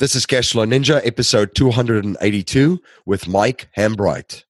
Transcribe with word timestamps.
This 0.00 0.14
is 0.14 0.24
Cashflow 0.24 0.66
Ninja, 0.66 1.06
episode 1.06 1.54
282 1.54 2.80
with 3.04 3.28
Mike 3.28 3.68
Hambright. 3.76 4.44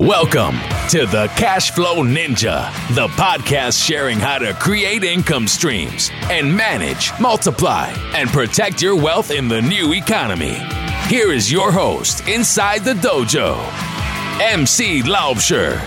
Welcome 0.00 0.58
to 0.88 1.04
the 1.04 1.28
Cashflow 1.36 1.96
Ninja, 1.96 2.72
the 2.94 3.08
podcast 3.08 3.84
sharing 3.84 4.18
how 4.18 4.38
to 4.38 4.54
create 4.54 5.04
income 5.04 5.46
streams 5.46 6.10
and 6.30 6.56
manage, 6.56 7.12
multiply, 7.20 7.90
and 8.14 8.30
protect 8.30 8.80
your 8.80 8.96
wealth 8.96 9.30
in 9.30 9.46
the 9.46 9.60
new 9.60 9.92
economy. 9.92 10.56
Here 11.08 11.30
is 11.30 11.52
your 11.52 11.70
host 11.70 12.26
inside 12.26 12.86
the 12.86 12.94
dojo, 12.94 13.54
MC 14.40 15.02
Laubscher. 15.02 15.78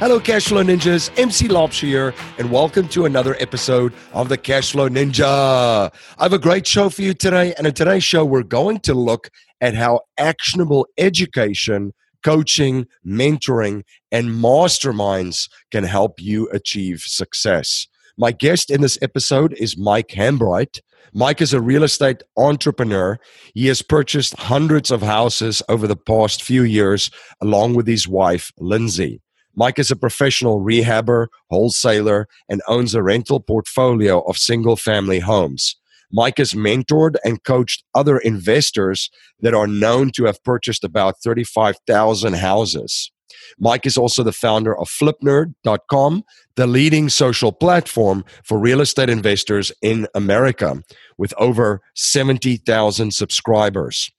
Hello, 0.00 0.18
Cashflow 0.18 0.64
Ninjas. 0.64 1.10
MC 1.18 1.46
Laubscher 1.46 1.86
here, 1.86 2.14
and 2.38 2.50
welcome 2.50 2.88
to 2.88 3.04
another 3.04 3.36
episode 3.38 3.92
of 4.14 4.30
the 4.30 4.38
Cashflow 4.38 4.88
Ninja. 4.88 5.92
I 6.18 6.22
have 6.22 6.32
a 6.32 6.38
great 6.38 6.66
show 6.66 6.88
for 6.88 7.02
you 7.02 7.12
today, 7.12 7.52
and 7.58 7.66
in 7.66 7.74
today's 7.74 8.02
show, 8.02 8.24
we're 8.24 8.42
going 8.42 8.80
to 8.80 8.94
look 8.94 9.28
at 9.60 9.74
how 9.74 10.00
actionable 10.16 10.88
education, 10.96 11.92
coaching, 12.24 12.86
mentoring, 13.06 13.82
and 14.10 14.30
masterminds 14.30 15.50
can 15.70 15.84
help 15.84 16.18
you 16.18 16.48
achieve 16.48 17.00
success. 17.00 17.86
My 18.16 18.32
guest 18.32 18.70
in 18.70 18.80
this 18.80 18.96
episode 19.02 19.52
is 19.58 19.76
Mike 19.76 20.08
Hambright. 20.08 20.80
Mike 21.12 21.42
is 21.42 21.52
a 21.52 21.60
real 21.60 21.82
estate 21.82 22.22
entrepreneur. 22.38 23.18
He 23.52 23.66
has 23.66 23.82
purchased 23.82 24.34
hundreds 24.38 24.90
of 24.90 25.02
houses 25.02 25.60
over 25.68 25.86
the 25.86 25.94
past 25.94 26.42
few 26.42 26.62
years, 26.62 27.10
along 27.42 27.74
with 27.74 27.86
his 27.86 28.08
wife, 28.08 28.50
Lindsay. 28.58 29.20
Mike 29.54 29.78
is 29.78 29.90
a 29.90 29.96
professional 29.96 30.60
rehabber, 30.60 31.26
wholesaler, 31.50 32.28
and 32.48 32.62
owns 32.68 32.94
a 32.94 33.02
rental 33.02 33.40
portfolio 33.40 34.20
of 34.20 34.36
single 34.36 34.76
family 34.76 35.20
homes. 35.20 35.76
Mike 36.12 36.38
has 36.38 36.52
mentored 36.54 37.16
and 37.24 37.44
coached 37.44 37.84
other 37.94 38.18
investors 38.18 39.10
that 39.40 39.54
are 39.54 39.66
known 39.66 40.10
to 40.10 40.24
have 40.24 40.42
purchased 40.42 40.84
about 40.84 41.20
35,000 41.22 42.34
houses. 42.34 43.12
Mike 43.58 43.86
is 43.86 43.96
also 43.96 44.22
the 44.22 44.32
founder 44.32 44.76
of 44.76 44.88
flipnerd.com, 44.88 46.24
the 46.56 46.66
leading 46.66 47.08
social 47.08 47.52
platform 47.52 48.24
for 48.44 48.58
real 48.58 48.80
estate 48.80 49.08
investors 49.08 49.72
in 49.82 50.06
America, 50.14 50.82
with 51.16 51.32
over 51.36 51.80
70,000 51.94 53.12
subscribers. 53.12 54.10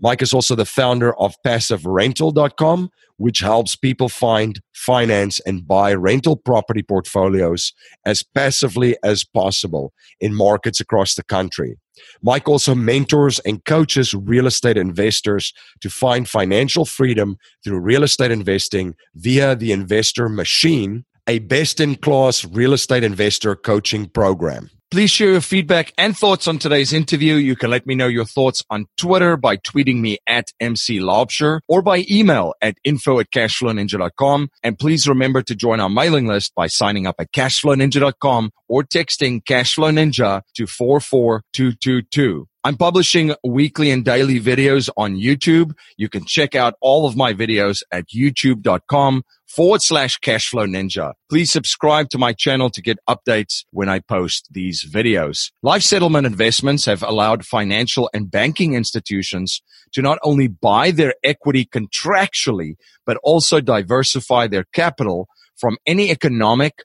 Mike 0.00 0.22
is 0.22 0.32
also 0.32 0.54
the 0.54 0.64
founder 0.64 1.18
of 1.18 1.34
passiverental.com, 1.44 2.90
which 3.16 3.40
helps 3.40 3.74
people 3.74 4.08
find, 4.08 4.60
finance, 4.72 5.40
and 5.40 5.66
buy 5.66 5.92
rental 5.92 6.36
property 6.36 6.82
portfolios 6.82 7.72
as 8.06 8.22
passively 8.22 8.96
as 9.02 9.24
possible 9.24 9.92
in 10.20 10.34
markets 10.34 10.80
across 10.80 11.14
the 11.14 11.24
country. 11.24 11.76
Mike 12.22 12.48
also 12.48 12.76
mentors 12.76 13.40
and 13.40 13.64
coaches 13.64 14.14
real 14.14 14.46
estate 14.46 14.76
investors 14.76 15.52
to 15.80 15.90
find 15.90 16.28
financial 16.28 16.84
freedom 16.84 17.36
through 17.64 17.80
real 17.80 18.04
estate 18.04 18.30
investing 18.30 18.94
via 19.16 19.56
the 19.56 19.72
Investor 19.72 20.28
Machine, 20.28 21.04
a 21.26 21.40
best 21.40 21.80
in 21.80 21.96
class 21.96 22.44
real 22.44 22.72
estate 22.72 23.02
investor 23.02 23.56
coaching 23.56 24.06
program. 24.08 24.70
Please 24.90 25.10
share 25.10 25.32
your 25.32 25.42
feedback 25.42 25.92
and 25.98 26.16
thoughts 26.16 26.48
on 26.48 26.58
today's 26.58 26.94
interview. 26.94 27.34
You 27.34 27.56
can 27.56 27.70
let 27.70 27.86
me 27.86 27.94
know 27.94 28.06
your 28.06 28.24
thoughts 28.24 28.64
on 28.70 28.86
Twitter 28.96 29.36
by 29.36 29.58
tweeting 29.58 30.00
me 30.00 30.16
at 30.26 30.50
MC 30.60 30.98
Laubscher 30.98 31.60
or 31.68 31.82
by 31.82 32.06
email 32.10 32.54
at 32.62 32.78
info 32.84 33.20
at 33.20 33.30
cashflowninja.com. 33.30 34.48
And 34.62 34.78
please 34.78 35.06
remember 35.06 35.42
to 35.42 35.54
join 35.54 35.80
our 35.80 35.90
mailing 35.90 36.26
list 36.26 36.54
by 36.54 36.68
signing 36.68 37.06
up 37.06 37.16
at 37.18 37.32
cashflowninja.com 37.32 38.50
or 38.66 38.82
texting 38.82 39.42
Cashflow 39.42 39.92
Ninja 39.92 40.42
to 40.54 40.66
44222. 40.66 42.46
I'm 42.64 42.76
publishing 42.76 43.34
weekly 43.44 43.90
and 43.90 44.04
daily 44.04 44.40
videos 44.40 44.88
on 44.96 45.16
YouTube. 45.16 45.72
You 45.96 46.08
can 46.08 46.24
check 46.26 46.54
out 46.54 46.74
all 46.80 47.06
of 47.06 47.16
my 47.16 47.32
videos 47.32 47.82
at 47.92 48.08
youtube.com 48.08 49.22
forward 49.48 49.82
slash 49.82 50.18
cashflow 50.20 50.68
ninja. 50.68 51.14
Please 51.30 51.50
subscribe 51.50 52.10
to 52.10 52.18
my 52.18 52.32
channel 52.32 52.70
to 52.70 52.82
get 52.82 52.98
updates 53.08 53.64
when 53.70 53.88
I 53.88 54.00
post 54.00 54.48
these 54.50 54.84
videos. 54.84 55.50
Life 55.62 55.82
settlement 55.82 56.26
investments 56.26 56.84
have 56.84 57.02
allowed 57.02 57.44
financial 57.44 58.10
and 58.12 58.30
banking 58.30 58.74
institutions 58.74 59.62
to 59.92 60.02
not 60.02 60.18
only 60.22 60.48
buy 60.48 60.90
their 60.90 61.14
equity 61.24 61.64
contractually, 61.64 62.76
but 63.06 63.18
also 63.22 63.60
diversify 63.60 64.46
their 64.46 64.64
capital 64.72 65.28
from 65.56 65.76
any 65.86 66.10
economic 66.10 66.84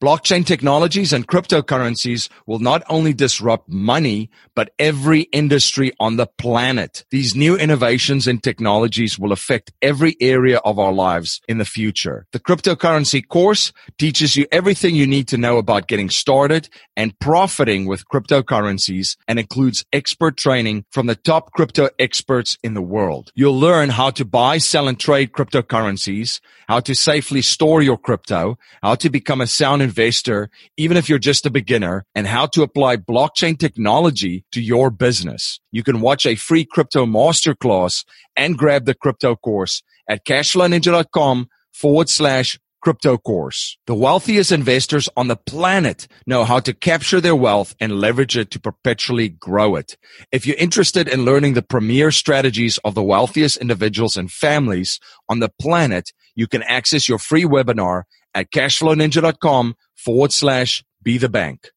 Blockchain 0.00 0.46
technologies 0.46 1.12
and 1.12 1.26
cryptocurrencies 1.26 2.28
will 2.46 2.60
not 2.60 2.84
only 2.88 3.12
disrupt 3.12 3.68
money, 3.68 4.30
but 4.54 4.72
every 4.78 5.22
industry 5.22 5.92
on 5.98 6.16
the 6.16 6.28
planet. 6.38 7.04
These 7.10 7.34
new 7.34 7.56
innovations 7.56 8.28
and 8.28 8.40
technologies 8.40 9.18
will 9.18 9.32
affect 9.32 9.72
every 9.82 10.16
area 10.20 10.58
of 10.58 10.78
our 10.78 10.92
lives 10.92 11.40
in 11.48 11.58
the 11.58 11.64
future. 11.64 12.26
The 12.30 12.38
cryptocurrency 12.38 13.26
course 13.26 13.72
teaches 13.98 14.36
you 14.36 14.46
everything 14.52 14.94
you 14.94 15.04
need 15.04 15.26
to 15.28 15.36
know 15.36 15.58
about 15.58 15.88
getting 15.88 16.10
started 16.10 16.68
and 16.96 17.18
profiting 17.18 17.86
with 17.86 18.06
cryptocurrencies 18.06 19.16
and 19.26 19.40
includes 19.40 19.84
expert 19.92 20.36
training 20.36 20.84
from 20.92 21.08
the 21.08 21.16
top 21.16 21.50
crypto 21.54 21.88
experts 21.98 22.56
in 22.62 22.74
the 22.74 22.82
world. 22.82 23.32
You'll 23.34 23.58
learn 23.58 23.88
how 23.88 24.10
to 24.10 24.24
buy, 24.24 24.58
sell, 24.58 24.86
and 24.86 25.00
trade 25.00 25.32
cryptocurrencies, 25.32 26.40
how 26.68 26.78
to 26.78 26.94
safely 26.94 27.42
store 27.42 27.82
your 27.82 27.98
crypto, 27.98 28.58
how 28.80 28.94
to 28.94 29.10
become 29.10 29.40
a 29.40 29.48
sound 29.48 29.87
investor, 29.88 30.50
even 30.76 30.96
if 30.96 31.08
you're 31.08 31.18
just 31.18 31.46
a 31.46 31.50
beginner, 31.50 32.04
and 32.14 32.26
how 32.26 32.46
to 32.46 32.62
apply 32.62 32.96
blockchain 32.96 33.58
technology 33.58 34.44
to 34.52 34.60
your 34.60 34.90
business. 34.90 35.60
You 35.72 35.82
can 35.82 36.00
watch 36.00 36.26
a 36.26 36.34
free 36.34 36.64
crypto 36.64 37.06
masterclass 37.06 38.04
and 38.36 38.58
grab 38.58 38.84
the 38.84 38.94
crypto 38.94 39.34
course 39.34 39.82
at 40.08 40.24
cashflowninja.com 40.26 41.48
forward 41.72 42.08
slash 42.08 42.58
crypto 42.80 43.18
course. 43.18 43.76
The 43.86 43.94
wealthiest 43.94 44.52
investors 44.52 45.08
on 45.16 45.28
the 45.28 45.36
planet 45.36 46.06
know 46.26 46.44
how 46.44 46.60
to 46.60 46.72
capture 46.72 47.20
their 47.20 47.34
wealth 47.34 47.74
and 47.80 48.00
leverage 48.00 48.36
it 48.36 48.50
to 48.52 48.60
perpetually 48.60 49.28
grow 49.28 49.76
it. 49.76 49.96
If 50.30 50.46
you're 50.46 50.56
interested 50.56 51.08
in 51.08 51.24
learning 51.24 51.54
the 51.54 51.62
premier 51.62 52.10
strategies 52.10 52.78
of 52.84 52.94
the 52.94 53.02
wealthiest 53.02 53.56
individuals 53.56 54.16
and 54.16 54.30
families 54.30 55.00
on 55.28 55.40
the 55.40 55.50
planet, 55.60 56.12
you 56.34 56.46
can 56.46 56.62
access 56.62 57.08
your 57.08 57.18
free 57.18 57.44
webinar 57.44 58.04
at 58.34 58.50
cashflowninja.com 58.50 59.74
forward 59.96 60.32
slash 60.32 60.84
be 61.02 61.18
the 61.18 61.28
bank. 61.28 61.70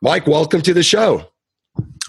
Mike, 0.00 0.26
welcome 0.26 0.62
to 0.62 0.72
the 0.72 0.82
show. 0.82 1.24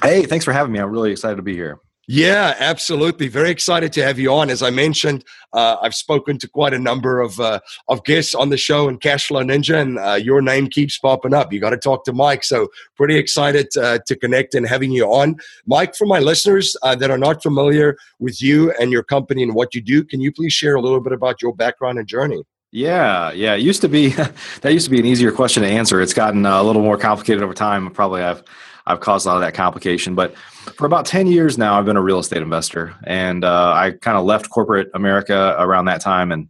Hey, 0.04 0.24
thanks 0.24 0.46
for 0.46 0.54
having 0.54 0.72
me. 0.72 0.80
I'm 0.80 0.92
really 0.92 1.12
excited 1.12 1.38
to 1.38 1.42
be 1.42 1.56
here. 1.56 1.80
Yeah, 2.12 2.56
absolutely. 2.58 3.28
Very 3.28 3.52
excited 3.52 3.94
to 3.94 4.04
have 4.04 4.18
you 4.18 4.34
on. 4.34 4.50
As 4.50 4.64
I 4.64 4.72
mentioned, 4.72 5.24
uh, 5.54 5.78
I've 5.80 5.94
spoken 5.94 6.40
to 6.40 6.48
quite 6.48 6.74
a 6.74 6.80
number 6.80 7.22
of 7.22 7.40
uh, 7.40 7.60
of 7.88 8.04
guests 8.04 8.34
on 8.34 8.50
the 8.50 8.58
show 8.58 8.90
and 8.90 9.00
Cashflow 9.00 9.44
Ninja, 9.44 9.80
and 9.80 10.00
uh, 10.00 10.14
your 10.16 10.42
name 10.42 10.70
keeps 10.70 10.98
popping 10.98 11.36
up. 11.36 11.54
You 11.54 11.60
got 11.60 11.70
to 11.70 11.78
talk 11.78 12.06
to 12.06 12.12
Mike. 12.12 12.44
So, 12.44 12.70
pretty 12.98 13.16
excited 13.16 13.68
uh, 13.78 14.00
to 14.08 14.16
connect 14.16 14.56
and 14.56 14.68
having 14.68 14.92
you 14.92 15.06
on. 15.06 15.36
Mike, 15.68 15.96
for 15.96 16.08
my 16.08 16.18
listeners 16.18 16.76
uh, 16.82 16.96
that 16.96 17.12
are 17.12 17.18
not 17.20 17.44
familiar 17.44 17.96
with 18.18 18.42
you 18.42 18.74
and 18.82 18.92
your 18.92 19.04
company 19.04 19.44
and 19.44 19.54
what 19.54 19.76
you 19.76 19.82
do, 19.82 20.04
can 20.04 20.20
you 20.20 20.32
please 20.32 20.52
share 20.52 20.74
a 20.74 20.82
little 20.82 21.02
bit 21.02 21.14
about 21.14 21.44
your 21.44 21.54
background 21.54 22.00
and 22.00 22.08
journey? 22.08 22.42
Yeah, 22.72 23.32
yeah. 23.34 23.54
It 23.54 23.62
used 23.62 23.82
to 23.82 23.88
be 23.88 24.10
that 24.62 24.74
used 24.74 24.86
to 24.86 24.92
be 24.92 24.98
an 24.98 25.06
easier 25.06 25.32
question 25.32 25.62
to 25.62 25.70
answer. 25.70 26.02
It's 26.02 26.16
gotten 26.16 26.44
uh, 26.44 26.60
a 26.60 26.64
little 26.64 26.82
more 26.82 26.98
complicated 26.98 27.44
over 27.44 27.54
time. 27.54 27.92
Probably 27.92 28.24
I've 28.24 28.44
I've 28.90 29.00
caused 29.00 29.26
a 29.26 29.30
lot 29.30 29.36
of 29.36 29.42
that 29.42 29.54
complication. 29.54 30.16
But 30.16 30.36
for 30.76 30.86
about 30.86 31.06
10 31.06 31.28
years 31.28 31.58
now, 31.58 31.78
I've 31.78 31.86
been 31.86 31.96
a 31.96 32.02
real 32.02 32.20
estate 32.20 32.42
investor. 32.42 32.96
And 33.06 33.46
uh, 33.46 33.72
I 33.74 33.92
kind 33.92 34.18
of 34.18 34.26
left 34.26 34.50
corporate 34.50 34.90
America 34.96 35.56
around 35.60 35.86
that 35.86 36.02
time 36.02 36.32
and 36.32 36.50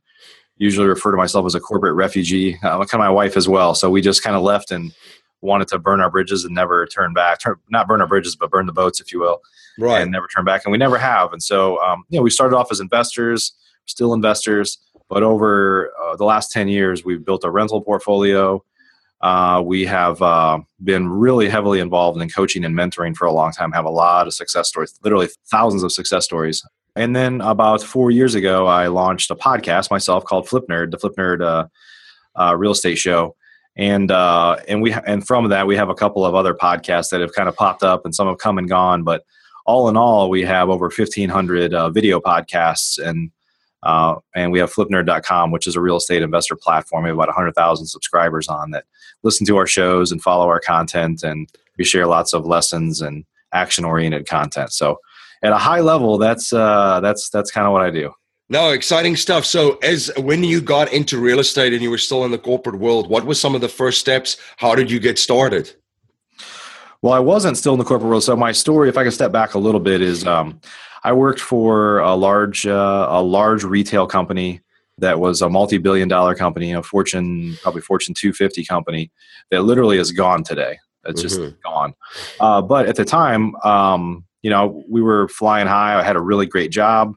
usually 0.58 0.88
refer 0.88 1.12
to 1.12 1.18
myself 1.18 1.46
as 1.46 1.54
a 1.54 1.60
corporate 1.60 1.96
refugee. 1.96 2.58
Uh, 2.64 2.78
kind 2.80 2.94
of 2.94 3.00
my 3.00 3.10
wife 3.10 3.36
as 3.36 3.50
well. 3.50 3.76
So 3.76 3.90
we 3.90 4.02
just 4.02 4.24
kind 4.24 4.38
of 4.38 4.42
left 4.42 4.72
and 4.72 4.94
wanted 5.42 5.68
to 5.70 5.80
burn 5.80 6.02
our 6.02 6.10
bridges 6.10 6.46
and 6.46 6.56
never 6.56 6.86
turn 6.88 7.14
back. 7.14 7.42
Turn, 7.42 7.56
not 7.70 7.88
burn 7.88 8.02
our 8.02 8.08
bridges, 8.08 8.38
but 8.38 8.50
burn 8.50 8.66
the 8.66 8.74
boats, 8.74 9.02
if 9.02 9.12
you 9.12 9.20
will. 9.20 9.42
Right. 9.78 10.02
And 10.02 10.12
never 10.12 10.28
turn 10.28 10.46
back. 10.46 10.64
And 10.66 10.72
we 10.72 10.78
never 10.78 10.98
have. 10.98 11.34
And 11.34 11.44
so, 11.44 11.82
um, 11.82 12.04
you 12.10 12.20
know, 12.20 12.24
we 12.24 12.30
started 12.30 12.56
off 12.56 12.72
as 12.72 12.80
investors, 12.80 13.54
still 13.86 14.14
investors. 14.14 14.78
But 15.10 15.24
over 15.24 15.92
uh, 16.02 16.16
the 16.16 16.26
last 16.26 16.52
10 16.52 16.70
years, 16.70 17.04
we've 17.04 17.26
built 17.26 17.44
a 17.44 17.50
rental 17.50 17.82
portfolio. 17.82 18.64
Uh, 19.22 19.62
we 19.66 19.86
have 19.86 20.22
uh, 20.22 20.60
been 20.84 21.10
really 21.10 21.50
heavily 21.50 21.80
involved 21.80 22.22
in 22.22 22.30
coaching 22.30 22.64
and 22.64 22.76
mentoring 22.76 23.16
for 23.16 23.26
a 23.26 23.34
long 23.34 23.52
time, 23.52 23.72
have 23.72 23.86
a 23.86 23.90
lot 23.90 24.28
of 24.28 24.34
success 24.34 24.70
stories, 24.70 24.98
literally 25.04 25.28
thousands 25.52 25.84
of 25.84 25.92
success 25.92 26.24
stories. 26.24 26.64
And 26.96 27.16
then 27.16 27.42
about 27.42 27.84
four 27.84 28.12
years 28.12 28.34
ago, 28.34 28.68
I 28.68 28.88
launched 28.88 29.30
a 29.30 29.36
podcast 29.36 29.92
myself 29.92 30.24
called 30.24 30.48
Flip 30.48 30.66
Nerd, 30.70 30.92
the 30.92 30.98
Flip 30.98 31.16
Nerd 31.18 31.42
uh, 31.42 31.68
uh, 32.36 32.56
real 32.56 32.72
estate 32.72 32.98
show. 32.98 33.36
And 33.76 34.12
uh, 34.12 34.58
and 34.68 34.82
we 34.82 34.92
and 34.94 35.26
from 35.26 35.48
that 35.50 35.68
we 35.68 35.78
have 35.78 35.90
a 35.90 35.96
couple 35.96 36.26
of 36.26 36.36
other 36.36 36.54
podcasts 36.54 37.10
that 37.12 37.22
have 37.22 37.34
kind 37.34 37.48
of 37.48 37.56
popped 37.56 37.84
up, 37.84 38.04
and 38.04 38.14
some 38.14 38.28
have 38.28 38.40
come 38.40 38.58
and 38.58 38.68
gone. 38.68 39.04
But 39.04 39.24
all 39.66 39.88
in 39.88 39.96
all, 39.96 40.30
we 40.30 40.42
have 40.42 40.70
over 40.70 40.90
fifteen 40.90 41.30
hundred 41.30 41.72
video 41.94 42.20
podcasts 42.20 42.98
and 42.98 43.32
and 44.36 44.52
we 44.52 44.60
have 44.60 44.74
flipnerd.com, 44.74 45.52
which 45.52 45.68
is 45.68 45.76
a 45.76 45.82
real 45.82 45.98
estate 45.98 46.24
investor 46.24 46.58
platform. 46.58 47.04
We 47.04 47.10
have 47.10 47.16
about 47.16 47.30
100,000 47.30 47.88
subscribers 47.88 48.50
on 48.50 48.72
that 48.72 48.84
listen 49.24 49.46
to 49.48 49.58
our 49.58 49.68
shows 49.68 50.12
and 50.12 50.22
follow 50.22 50.48
our 50.48 50.60
content. 50.60 51.24
And 51.24 51.50
we 51.78 51.86
share 51.86 52.08
lots 52.08 52.34
of 52.34 52.46
lessons 52.46 53.02
and 53.02 53.26
action 53.54 53.86
oriented 53.86 54.28
content. 54.28 54.74
So, 54.74 55.00
at 55.42 55.54
a 55.54 55.58
high 55.58 55.80
level, 55.80 56.18
that's, 56.18 56.52
uh, 56.52 57.00
that's, 57.00 57.30
that's 57.30 57.50
kind 57.50 57.66
of 57.66 57.72
what 57.72 57.82
I 57.82 57.90
do. 57.90 58.14
No, 58.50 58.72
exciting 58.72 59.16
stuff. 59.16 59.46
So, 59.46 59.78
as 59.84 60.12
when 60.18 60.44
you 60.44 60.60
got 60.60 60.92
into 60.92 61.20
real 61.20 61.40
estate 61.40 61.72
and 61.72 61.84
you 61.84 61.92
were 61.92 62.00
still 62.00 62.26
in 62.26 62.32
the 62.32 62.38
corporate 62.38 62.80
world, 62.80 63.08
what 63.10 63.26
were 63.26 63.36
some 63.36 63.54
of 63.54 63.62
the 63.62 63.70
first 63.70 64.00
steps? 64.00 64.38
How 64.58 64.74
did 64.74 64.90
you 64.90 65.00
get 65.00 65.20
started? 65.20 65.72
Well, 67.02 67.14
I 67.14 67.20
wasn't 67.20 67.58
still 67.58 67.74
in 67.74 67.80
the 67.80 67.86
corporate 67.86 68.10
world. 68.10 68.24
So, 68.24 68.36
my 68.36 68.52
story, 68.52 68.90
if 68.90 68.98
I 68.98 69.04
can 69.04 69.12
step 69.12 69.32
back 69.32 69.54
a 69.54 69.60
little 69.60 69.80
bit, 69.80 70.02
is 70.02 70.26
um, 70.26 70.60
I 71.04 71.14
worked 71.14 71.40
for 71.40 72.00
a 72.00 72.16
large 72.16 72.66
uh, 72.66 73.08
a 73.10 73.22
large 73.22 73.64
retail 73.64 74.08
company 74.08 74.62
that 75.02 75.20
was 75.20 75.42
a 75.42 75.50
multi-billion-dollar 75.50 76.36
company, 76.36 76.72
a 76.74 76.84
Fortune 76.84 77.58
probably 77.62 77.82
Fortune 77.82 78.14
250 78.14 78.66
company 78.66 79.12
that 79.52 79.64
literally 79.64 79.98
is 79.98 80.12
gone 80.12 80.44
today. 80.44 80.80
It's 81.06 81.22
just 81.22 81.40
mm-hmm. 81.40 81.56
gone. 81.64 81.94
Uh, 82.40 82.62
but 82.62 82.88
at 82.88 82.96
the 82.96 83.06
time, 83.06 83.56
um, 83.58 84.26
you 84.42 84.50
know, 84.50 84.84
we 84.90 85.02
were 85.02 85.28
flying 85.30 85.68
high. 85.68 85.98
I 85.98 86.04
had 86.04 86.16
a 86.16 86.22
really 86.22 86.46
great 86.46 86.72
job, 86.72 87.16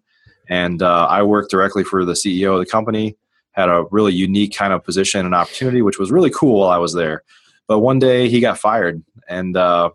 and 0.49 0.83
uh, 0.83 1.07
I 1.07 1.23
worked 1.23 1.51
directly 1.51 1.85
for 1.85 2.05
the 2.05 2.13
CEO 2.13 2.55
of 2.55 2.59
the 2.59 2.67
company. 2.67 3.17
Had 3.53 3.69
a 3.69 3.85
really 3.91 4.13
unique 4.13 4.55
kind 4.55 4.73
of 4.73 4.83
position 4.83 5.27
and 5.27 5.35
opportunity, 5.35 5.83
which 5.83 5.99
was 5.99 6.11
really 6.11 6.31
cool 6.31 6.61
while 6.61 6.71
I 6.71 6.79
was 6.79 6.95
there. 6.95 7.23
But 7.69 7.81
one 7.81 7.99
day 7.99 8.29
he 8.29 8.41
got 8.41 8.59
fired, 8.59 9.03
and 9.29 9.57
uh, 9.57 9.91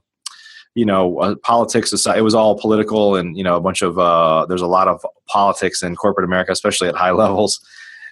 you 0.78 0.86
know 0.86 1.18
uh, 1.20 1.36
politics 1.42 1.92
aside, 1.92 2.20
it 2.20 2.22
was 2.22 2.36
all 2.36 2.58
political 2.58 3.16
and 3.16 3.36
you 3.36 3.44
know 3.44 3.56
a 3.56 3.60
bunch 3.60 3.82
of 3.82 3.98
uh, 3.98 4.46
there's 4.48 4.62
a 4.62 4.68
lot 4.68 4.88
of 4.88 5.04
politics 5.28 5.82
in 5.82 5.96
corporate 5.96 6.24
america 6.24 6.52
especially 6.52 6.88
at 6.88 6.96
high 6.96 7.12
levels. 7.24 7.60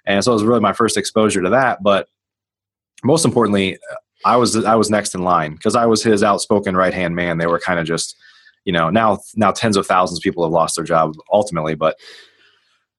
And 0.07 0.23
so 0.23 0.31
it 0.31 0.35
was 0.35 0.43
really 0.43 0.59
my 0.59 0.73
first 0.73 0.97
exposure 0.97 1.41
to 1.41 1.49
that. 1.49 1.81
But 1.81 2.07
most 3.03 3.23
importantly 3.23 3.77
i 4.23 4.35
was 4.35 4.55
i 4.65 4.73
was 4.73 4.89
next 4.89 5.13
in 5.13 5.21
line 5.21 5.53
because 5.53 5.75
i 5.75 5.85
was 5.85 6.01
his 6.01 6.23
outspoken 6.23 6.75
right 6.75 6.93
hand 6.93 7.15
man. 7.15 7.37
They 7.37 7.47
were 7.47 7.59
kind 7.59 7.79
of 7.79 7.85
just 7.85 8.15
you 8.63 8.73
know 8.73 8.89
now 8.89 9.19
now 9.35 9.51
tens 9.51 9.77
of 9.77 9.85
thousands 9.85 10.19
of 10.19 10.23
people 10.23 10.43
have 10.43 10.51
lost 10.51 10.75
their 10.75 10.85
job 10.85 11.13
ultimately. 11.31 11.75
But 11.75 11.97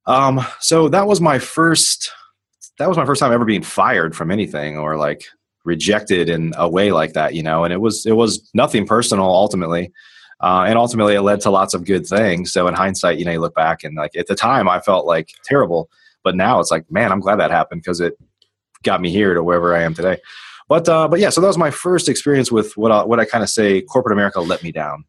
um 0.06 0.46
so 0.60 0.88
that 0.90 1.08
was 1.08 1.20
my 1.20 1.40
first 1.40 2.12
that 2.78 2.88
was 2.88 2.96
my 2.96 3.04
first 3.04 3.20
time 3.20 3.32
ever 3.32 3.44
being 3.44 3.62
fired 3.62 4.14
from 4.14 4.30
anything 4.30 4.78
or 4.78 4.96
like 4.96 5.24
rejected 5.66 6.30
in 6.30 6.54
a 6.56 6.68
way 6.68 6.92
like 6.92 7.12
that, 7.12 7.34
you 7.34 7.42
know. 7.42 7.64
And 7.64 7.72
it 7.72 7.80
was 7.80 8.06
it 8.06 8.12
was 8.12 8.48
nothing 8.54 8.86
personal 8.86 9.26
ultimately, 9.26 9.92
uh, 10.40 10.64
and 10.66 10.78
ultimately 10.78 11.14
it 11.14 11.22
led 11.22 11.40
to 11.42 11.50
lots 11.50 11.74
of 11.74 11.84
good 11.84 12.06
things. 12.06 12.52
So 12.52 12.66
in 12.68 12.74
hindsight, 12.74 13.18
you 13.18 13.24
know, 13.24 13.32
you 13.32 13.40
look 13.40 13.54
back 13.54 13.84
and 13.84 13.96
like 13.96 14.16
at 14.16 14.28
the 14.28 14.34
time 14.34 14.68
I 14.68 14.80
felt 14.80 15.06
like 15.06 15.30
terrible, 15.44 15.90
but 16.24 16.36
now 16.36 16.60
it's 16.60 16.70
like, 16.70 16.90
man, 16.90 17.12
I'm 17.12 17.20
glad 17.20 17.36
that 17.36 17.50
happened 17.50 17.82
because 17.82 18.00
it 18.00 18.16
got 18.82 19.00
me 19.00 19.10
here 19.10 19.34
to 19.34 19.42
wherever 19.42 19.74
I 19.74 19.82
am 19.82 19.94
today. 19.94 20.18
But 20.68 20.88
uh, 20.88 21.08
but 21.08 21.20
yeah, 21.20 21.30
so 21.30 21.40
that 21.40 21.46
was 21.46 21.58
my 21.58 21.70
first 21.70 22.08
experience 22.08 22.50
with 22.50 22.76
what 22.76 22.90
I, 22.90 23.04
what 23.04 23.20
I 23.20 23.24
kind 23.24 23.44
of 23.44 23.50
say 23.50 23.82
corporate 23.82 24.12
America 24.12 24.40
let 24.40 24.62
me 24.62 24.72
down, 24.72 25.04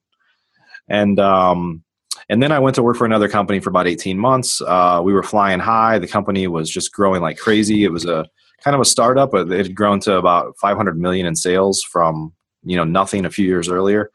and 0.87 1.19
um, 1.19 1.83
and 2.29 2.43
then 2.43 2.51
I 2.51 2.59
went 2.59 2.75
to 2.75 2.83
work 2.83 2.97
for 2.97 3.05
another 3.05 3.29
company 3.29 3.59
for 3.59 3.69
about 3.69 3.87
18 3.87 4.19
months. 4.19 4.61
Uh, 4.61 5.01
we 5.03 5.13
were 5.13 5.23
flying 5.23 5.59
high. 5.59 5.97
The 5.97 6.07
company 6.07 6.47
was 6.47 6.69
just 6.69 6.91
growing 6.91 7.21
like 7.21 7.37
crazy. 7.37 7.85
It 7.85 7.91
was 7.91 8.05
a 8.05 8.27
kind 8.63 8.75
of 8.75 8.81
a 8.81 8.85
startup, 8.85 9.31
but 9.31 9.51
it 9.51 9.57
had 9.67 9.75
grown 9.75 9.99
to 10.01 10.17
about 10.17 10.55
500 10.59 10.99
million 10.99 11.25
in 11.25 11.35
sales 11.35 11.81
from 11.83 12.33
you 12.63 12.75
know 12.75 12.83
nothing 12.83 13.25
a 13.25 13.29
few 13.29 13.45
years 13.45 13.69
earlier. 13.69 14.11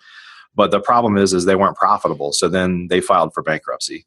But 0.54 0.70
the 0.70 0.80
problem 0.80 1.16
is, 1.16 1.32
is 1.32 1.44
they 1.44 1.56
weren't 1.56 1.76
profitable. 1.76 2.32
So 2.32 2.48
then 2.48 2.88
they 2.88 3.00
filed 3.00 3.32
for 3.32 3.42
bankruptcy, 3.42 4.06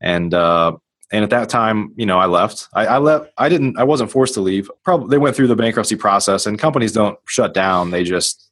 and 0.00 0.32
uh, 0.32 0.76
and 1.12 1.22
at 1.22 1.30
that 1.30 1.48
time, 1.48 1.92
you 1.96 2.06
know, 2.06 2.18
I 2.18 2.26
left. 2.26 2.68
I, 2.72 2.86
I 2.86 2.98
left. 2.98 3.30
I 3.38 3.48
didn't. 3.48 3.78
I 3.78 3.84
wasn't 3.84 4.10
forced 4.10 4.34
to 4.34 4.40
leave. 4.40 4.70
Probably 4.84 5.08
they 5.08 5.18
went 5.18 5.36
through 5.36 5.48
the 5.48 5.56
bankruptcy 5.56 5.96
process, 5.96 6.46
and 6.46 6.58
companies 6.58 6.92
don't 6.92 7.18
shut 7.26 7.54
down. 7.54 7.90
They 7.90 8.04
just 8.04 8.50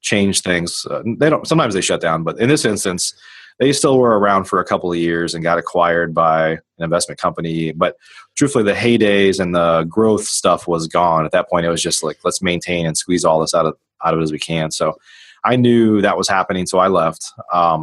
change 0.00 0.42
things. 0.42 0.86
Uh, 0.90 1.02
they 1.18 1.30
don't. 1.30 1.46
Sometimes 1.46 1.74
they 1.74 1.80
shut 1.80 2.00
down, 2.00 2.22
but 2.22 2.40
in 2.40 2.48
this 2.48 2.64
instance, 2.64 3.14
they 3.58 3.72
still 3.72 3.98
were 3.98 4.18
around 4.18 4.44
for 4.44 4.60
a 4.60 4.64
couple 4.64 4.92
of 4.92 4.98
years 4.98 5.34
and 5.34 5.42
got 5.42 5.58
acquired 5.58 6.14
by 6.14 6.50
an 6.50 6.60
investment 6.78 7.20
company. 7.20 7.72
But 7.72 7.96
truthfully, 8.36 8.64
the 8.64 8.72
heydays 8.72 9.40
and 9.40 9.54
the 9.54 9.84
growth 9.84 10.24
stuff 10.24 10.68
was 10.68 10.86
gone. 10.86 11.24
At 11.24 11.32
that 11.32 11.48
point, 11.48 11.66
it 11.66 11.70
was 11.70 11.82
just 11.82 12.02
like 12.02 12.18
let's 12.24 12.42
maintain 12.42 12.86
and 12.86 12.96
squeeze 12.96 13.24
all 13.24 13.40
this 13.40 13.54
out 13.54 13.66
of 13.66 13.76
out 14.04 14.14
of 14.14 14.20
it 14.20 14.24
as 14.24 14.32
we 14.32 14.38
can. 14.38 14.70
So 14.70 14.96
I 15.44 15.56
knew 15.56 16.00
that 16.02 16.18
was 16.18 16.28
happening, 16.28 16.66
so 16.66 16.78
I 16.78 16.88
left. 16.88 17.32
Um, 17.52 17.82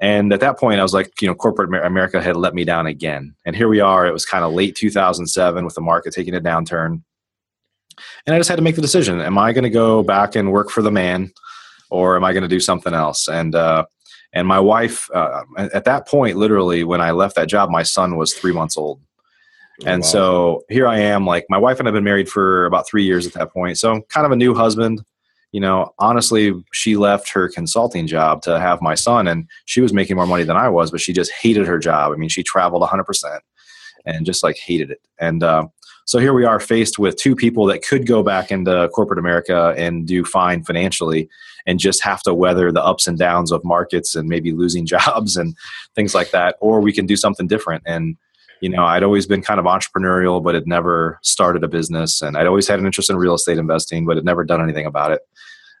and 0.00 0.32
at 0.32 0.40
that 0.40 0.58
point, 0.58 0.80
I 0.80 0.82
was 0.82 0.94
like, 0.94 1.20
you 1.20 1.28
know, 1.28 1.34
corporate 1.34 1.84
America 1.84 2.22
had 2.22 2.36
let 2.36 2.54
me 2.54 2.64
down 2.64 2.86
again. 2.86 3.34
And 3.44 3.54
here 3.54 3.68
we 3.68 3.80
are. 3.80 4.06
It 4.06 4.12
was 4.12 4.24
kind 4.24 4.44
of 4.44 4.52
late 4.52 4.74
2007 4.74 5.64
with 5.64 5.74
the 5.74 5.82
market 5.82 6.14
taking 6.14 6.34
a 6.34 6.40
downturn. 6.40 7.02
And 8.26 8.34
I 8.34 8.38
just 8.38 8.48
had 8.48 8.56
to 8.56 8.62
make 8.62 8.76
the 8.76 8.82
decision: 8.82 9.20
Am 9.20 9.38
I 9.38 9.52
going 9.52 9.64
to 9.64 9.70
go 9.70 10.02
back 10.02 10.36
and 10.36 10.52
work 10.52 10.70
for 10.70 10.82
the 10.82 10.90
man, 10.90 11.32
or 11.90 12.16
am 12.16 12.24
I 12.24 12.32
going 12.32 12.42
to 12.42 12.48
do 12.48 12.60
something 12.60 12.94
else? 12.94 13.28
And 13.28 13.54
uh, 13.54 13.84
and 14.32 14.46
my 14.46 14.60
wife, 14.60 15.10
uh, 15.12 15.42
at 15.56 15.84
that 15.84 16.06
point, 16.06 16.36
literally, 16.36 16.84
when 16.84 17.00
I 17.00 17.10
left 17.10 17.36
that 17.36 17.48
job, 17.48 17.70
my 17.70 17.82
son 17.82 18.16
was 18.16 18.32
three 18.32 18.52
months 18.52 18.76
old. 18.76 19.00
Oh, 19.82 19.86
and 19.86 20.02
wow. 20.02 20.08
so 20.08 20.64
here 20.68 20.86
I 20.86 20.98
am, 20.98 21.26
like 21.26 21.46
my 21.48 21.58
wife 21.58 21.78
and 21.78 21.88
I've 21.88 21.94
been 21.94 22.04
married 22.04 22.28
for 22.28 22.66
about 22.66 22.86
three 22.86 23.04
years 23.04 23.26
at 23.26 23.32
that 23.32 23.52
point. 23.52 23.78
So 23.78 23.90
I'm 23.92 24.02
kind 24.02 24.26
of 24.26 24.32
a 24.32 24.36
new 24.36 24.54
husband. 24.54 25.02
You 25.52 25.60
know, 25.60 25.92
honestly, 25.98 26.54
she 26.72 26.96
left 26.96 27.32
her 27.32 27.48
consulting 27.48 28.06
job 28.06 28.42
to 28.42 28.60
have 28.60 28.80
my 28.80 28.94
son, 28.94 29.26
and 29.26 29.48
she 29.64 29.80
was 29.80 29.92
making 29.92 30.14
more 30.14 30.26
money 30.26 30.44
than 30.44 30.56
I 30.56 30.68
was, 30.68 30.92
but 30.92 31.00
she 31.00 31.12
just 31.12 31.32
hated 31.32 31.66
her 31.66 31.78
job. 31.78 32.12
I 32.12 32.16
mean, 32.16 32.28
she 32.28 32.44
traveled 32.44 32.82
100% 32.82 33.40
and 34.06 34.24
just 34.24 34.44
like 34.44 34.56
hated 34.56 34.92
it. 34.92 35.00
And 35.18 35.42
uh, 35.42 35.66
so 36.10 36.18
here 36.18 36.34
we 36.34 36.44
are 36.44 36.58
faced 36.58 36.98
with 36.98 37.14
two 37.14 37.36
people 37.36 37.66
that 37.66 37.86
could 37.86 38.04
go 38.04 38.24
back 38.24 38.50
into 38.50 38.88
corporate 38.88 39.20
America 39.20 39.72
and 39.76 40.08
do 40.08 40.24
fine 40.24 40.64
financially 40.64 41.28
and 41.68 41.78
just 41.78 42.02
have 42.02 42.20
to 42.24 42.34
weather 42.34 42.72
the 42.72 42.84
ups 42.84 43.06
and 43.06 43.16
downs 43.16 43.52
of 43.52 43.62
markets 43.62 44.16
and 44.16 44.28
maybe 44.28 44.50
losing 44.50 44.86
jobs 44.96 45.36
and 45.36 45.54
things 45.94 46.12
like 46.12 46.32
that. 46.32 46.56
Or 46.60 46.80
we 46.80 46.92
can 46.92 47.06
do 47.06 47.14
something 47.14 47.46
different. 47.46 47.84
And 47.86 48.16
you 48.60 48.68
know 48.68 48.84
i'd 48.84 49.04
always 49.04 49.24
been 49.24 49.40
kind 49.40 49.58
of 49.58 49.64
entrepreneurial 49.66 50.42
but 50.42 50.54
had 50.54 50.66
never 50.66 51.20
started 51.22 51.62
a 51.62 51.68
business. 51.68 52.20
And 52.22 52.36
i'd 52.36 52.48
always 52.48 52.66
had 52.66 52.80
an 52.80 52.86
interest 52.86 53.08
in 53.08 53.16
real 53.16 53.34
estate 53.34 53.56
investing 53.56 54.04
but 54.04 54.16
had 54.16 54.24
never 54.24 54.44
done 54.44 54.60
anything 54.60 54.86
about 54.86 55.12
it. 55.12 55.20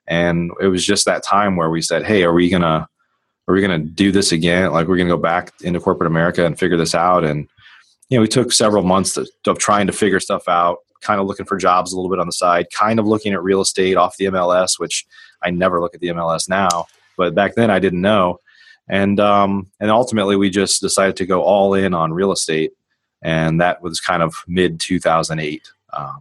And 0.06 0.52
it 0.60 0.68
was 0.68 0.86
just 0.86 1.06
that 1.06 1.24
time 1.24 1.56
where 1.56 1.70
we 1.70 1.82
said 1.82 2.04
hey 2.04 2.22
are 2.22 2.32
we 2.32 2.48
gonna 2.48 2.88
are 3.48 3.54
we 3.54 3.60
gonna 3.60 3.80
do 3.80 4.12
this 4.12 4.30
again? 4.30 4.70
Like 4.70 4.86
we're 4.86 4.96
gonna 4.96 5.10
go 5.10 5.16
back 5.16 5.52
into 5.62 5.80
corporate 5.80 6.06
america 6.06 6.46
and 6.46 6.56
figure 6.56 6.76
this 6.76 6.94
out 6.94 7.24
and 7.24 7.48
you 8.10 8.18
know 8.18 8.22
we 8.22 8.28
took 8.28 8.52
several 8.52 8.82
months 8.82 9.16
of 9.16 9.58
trying 9.58 9.86
to 9.86 9.92
figure 9.92 10.20
stuff 10.20 10.46
out 10.48 10.78
kind 11.00 11.18
of 11.18 11.26
looking 11.26 11.46
for 11.46 11.56
jobs 11.56 11.92
a 11.92 11.96
little 11.96 12.10
bit 12.10 12.20
on 12.20 12.26
the 12.26 12.32
side 12.32 12.66
kind 12.76 12.98
of 12.98 13.06
looking 13.06 13.32
at 13.32 13.42
real 13.42 13.62
estate 13.62 13.96
off 13.96 14.18
the 14.18 14.26
mls 14.26 14.78
which 14.78 15.06
I 15.42 15.50
never 15.50 15.80
look 15.80 15.94
at 15.94 16.00
the 16.00 16.08
MLS 16.08 16.48
now, 16.48 16.86
but 17.16 17.34
back 17.34 17.54
then 17.54 17.70
I 17.70 17.78
didn't 17.78 18.00
know. 18.00 18.38
And 18.88 19.20
um, 19.20 19.70
and 19.78 19.90
ultimately 19.90 20.36
we 20.36 20.50
just 20.50 20.80
decided 20.80 21.16
to 21.16 21.26
go 21.26 21.42
all 21.42 21.74
in 21.74 21.94
on 21.94 22.12
real 22.12 22.32
estate, 22.32 22.72
and 23.22 23.60
that 23.60 23.82
was 23.82 24.00
kind 24.00 24.22
of 24.22 24.34
mid 24.48 24.80
2008. 24.80 25.70
Uh, 25.92 26.14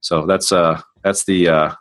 so 0.00 0.26
that's 0.26 0.52
uh 0.52 0.80
that's 1.02 1.24
the 1.24 1.48
uh, 1.48 1.72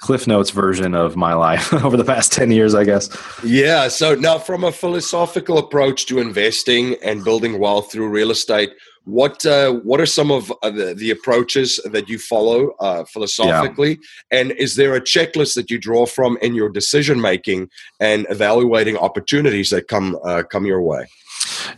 Cliff 0.00 0.26
Notes 0.26 0.50
version 0.50 0.94
of 0.94 1.16
my 1.16 1.34
life 1.34 1.72
over 1.84 1.96
the 1.96 2.04
past 2.04 2.32
10 2.32 2.50
years, 2.50 2.74
I 2.74 2.84
guess. 2.84 3.08
Yeah. 3.44 3.88
So 3.88 4.14
now, 4.14 4.38
from 4.38 4.64
a 4.64 4.72
philosophical 4.72 5.58
approach 5.58 6.06
to 6.06 6.18
investing 6.18 6.96
and 7.02 7.24
building 7.24 7.58
wealth 7.58 7.92
through 7.92 8.08
real 8.08 8.30
estate, 8.30 8.70
what 9.08 9.46
uh, 9.46 9.72
what 9.72 10.00
are 10.00 10.06
some 10.06 10.30
of 10.30 10.52
uh, 10.62 10.70
the, 10.70 10.92
the, 10.94 11.10
approaches 11.10 11.80
that 11.86 12.10
you 12.10 12.18
follow 12.18 12.72
uh, 12.78 13.04
philosophically? 13.04 13.98
Yeah. 14.30 14.40
and 14.40 14.52
is 14.52 14.76
there 14.76 14.94
a 14.94 15.00
checklist 15.00 15.54
that 15.54 15.70
you 15.70 15.78
draw 15.78 16.04
from 16.04 16.36
in 16.42 16.54
your 16.54 16.68
decision 16.68 17.18
making 17.18 17.70
and 18.00 18.26
evaluating 18.28 18.98
opportunities 18.98 19.70
that 19.70 19.88
come 19.88 20.18
uh, 20.24 20.42
come 20.42 20.66
your 20.66 20.82
way? 20.82 21.06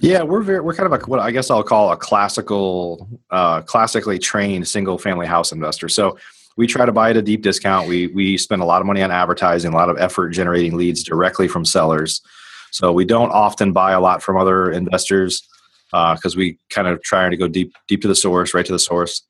Yeah 0.00 0.24
we're 0.24 0.42
very 0.42 0.60
we're 0.60 0.74
kind 0.74 0.92
of 0.92 1.00
a, 1.00 1.06
what 1.06 1.20
i 1.20 1.30
guess 1.30 1.50
i'll 1.50 1.62
call 1.62 1.92
a 1.92 1.96
classical 1.96 3.08
uh, 3.30 3.60
classically 3.62 4.18
trained 4.18 4.66
single 4.66 4.98
family 4.98 5.26
house 5.26 5.52
investor. 5.52 5.88
So 5.88 6.18
we 6.56 6.66
try 6.66 6.84
to 6.84 6.92
buy 6.92 7.10
at 7.10 7.16
a 7.16 7.22
deep 7.22 7.42
discount. 7.42 7.86
We 7.86 8.08
we 8.08 8.38
spend 8.38 8.60
a 8.60 8.64
lot 8.64 8.80
of 8.80 8.88
money 8.88 9.02
on 9.02 9.12
advertising 9.12 9.72
a 9.72 9.76
lot 9.76 9.88
of 9.88 9.96
effort 9.98 10.30
generating 10.30 10.76
leads 10.76 11.04
directly 11.04 11.46
from 11.46 11.64
sellers. 11.64 12.22
So 12.72 12.92
we 12.92 13.04
don't 13.04 13.30
often 13.30 13.72
buy 13.72 13.92
a 13.92 14.00
lot 14.00 14.20
from 14.20 14.36
other 14.36 14.72
investors 14.72 15.48
because 15.90 16.36
uh, 16.36 16.38
we 16.38 16.58
kind 16.68 16.88
of 16.88 17.02
try 17.02 17.28
to 17.28 17.36
go 17.36 17.48
deep 17.48 17.74
deep 17.88 18.02
to 18.02 18.08
the 18.08 18.14
source, 18.14 18.54
right 18.54 18.66
to 18.66 18.72
the 18.72 18.78
source. 18.78 19.22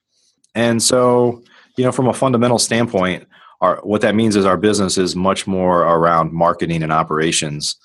And 0.55 0.83
so, 0.83 1.43
you 1.77 1.85
know, 1.85 1.93
from 1.93 2.09
a 2.09 2.15
fundamental 2.15 2.59
standpoint, 2.59 3.27
our, 3.61 3.77
what 3.83 4.01
that 4.01 4.15
means 4.15 4.37
is 4.37 4.45
our 4.45 4.57
business 4.57 4.99
is 4.99 5.15
much 5.15 5.47
more 5.47 5.83
around 5.83 6.33
marketing 6.33 6.83
and 6.83 6.93
operations, 6.93 7.77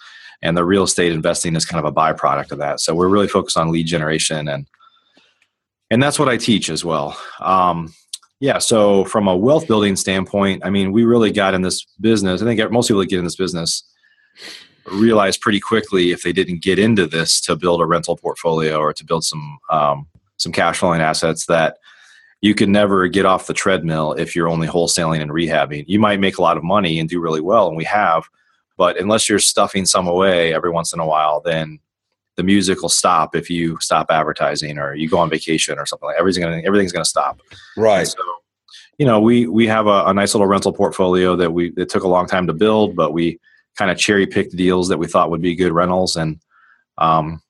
and 0.41 0.57
the 0.57 0.65
real 0.65 0.83
estate 0.83 1.11
investing 1.11 1.55
is 1.55 1.65
kind 1.65 1.85
of 1.85 1.91
a 1.91 1.95
byproduct 1.95 2.51
of 2.51 2.59
that. 2.59 2.79
So 2.79 2.95
we're 2.95 3.09
really 3.09 3.27
focused 3.27 3.57
on 3.57 3.71
lead 3.71 3.87
generation, 3.87 4.47
and 4.47 4.67
and 5.91 6.01
that's 6.01 6.19
what 6.19 6.29
I 6.29 6.37
teach 6.37 6.69
as 6.69 6.83
well. 6.83 7.17
Um, 7.39 7.93
yeah. 8.39 8.57
So 8.57 9.05
from 9.05 9.27
a 9.27 9.37
wealth 9.37 9.67
building 9.67 9.95
standpoint, 9.95 10.65
I 10.65 10.69
mean, 10.69 10.91
we 10.91 11.05
really 11.05 11.31
got 11.31 11.53
in 11.53 11.61
this 11.61 11.85
business. 12.01 12.41
I 12.41 12.45
think 12.45 12.71
most 12.71 12.87
people 12.87 12.99
that 12.99 13.09
get 13.09 13.19
in 13.19 13.23
this 13.23 13.37
business 13.37 13.83
realize 14.91 15.37
pretty 15.37 15.59
quickly 15.59 16.11
if 16.11 16.23
they 16.23 16.33
didn't 16.33 16.61
get 16.61 16.79
into 16.79 17.07
this 17.07 17.41
to 17.41 17.55
build 17.55 17.81
a 17.81 17.85
rental 17.85 18.15
portfolio 18.15 18.77
or 18.77 18.93
to 18.93 19.03
build 19.03 19.23
some 19.23 19.57
um, 19.69 20.07
some 20.37 20.51
cash 20.51 20.79
flowing 20.79 21.01
assets 21.01 21.45
that 21.45 21.77
you 22.41 22.53
can 22.53 22.71
never 22.71 23.07
get 23.07 23.25
off 23.25 23.47
the 23.47 23.53
treadmill 23.53 24.13
if 24.13 24.35
you're 24.35 24.49
only 24.49 24.67
wholesaling 24.67 25.21
and 25.21 25.31
rehabbing. 25.31 25.85
You 25.87 25.99
might 25.99 26.19
make 26.19 26.37
a 26.37 26.41
lot 26.41 26.57
of 26.57 26.63
money 26.63 26.99
and 26.99 27.09
do 27.09 27.19
really 27.19 27.41
well, 27.41 27.67
and 27.67 27.77
we 27.77 27.85
have, 27.85 28.25
but 28.77 28.99
unless 28.99 29.27
you're 29.27 29.39
stuffing 29.39 29.85
some 29.85 30.07
away 30.07 30.53
every 30.53 30.69
once 30.69 30.93
in 30.93 30.99
a 30.99 31.05
while, 31.05 31.41
then 31.41 31.79
the 32.35 32.43
music 32.43 32.81
will 32.81 32.89
stop 32.89 33.35
if 33.35 33.49
you 33.49 33.77
stop 33.79 34.07
advertising 34.09 34.77
or 34.77 34.93
you 34.93 35.09
go 35.09 35.17
on 35.17 35.29
vacation 35.29 35.79
or 35.79 35.85
something 35.85 36.07
like 36.07 36.17
everything's 36.19 36.45
gonna 36.45 36.61
everything's 36.65 36.91
gonna 36.91 37.05
stop. 37.05 37.39
Right. 37.77 38.07
so, 38.07 38.19
you 38.97 39.05
know, 39.05 39.19
we 39.19 39.47
we 39.47 39.67
have 39.67 39.87
a, 39.87 40.05
a, 40.05 40.13
nice 40.13 40.33
little 40.33 40.47
rental 40.47 40.73
portfolio 40.73 41.35
that 41.37 41.51
we 41.51 41.73
it 41.77 41.89
took 41.89 42.03
a 42.03 42.07
long 42.07 42.27
time 42.27 42.47
to 42.47 42.53
build, 42.53 42.95
but 42.95 43.13
we 43.13 43.39
kind 43.77 43.91
of 43.91 43.97
cherry 43.97 44.25
picked 44.25 44.55
deals 44.55 44.89
that 44.89 44.97
we 44.97 45.07
thought 45.07 45.29
would 45.29 45.41
be 45.41 45.55
good 45.55 45.71
rentals 45.71 46.15
and 46.15 46.39
um, 46.97 47.41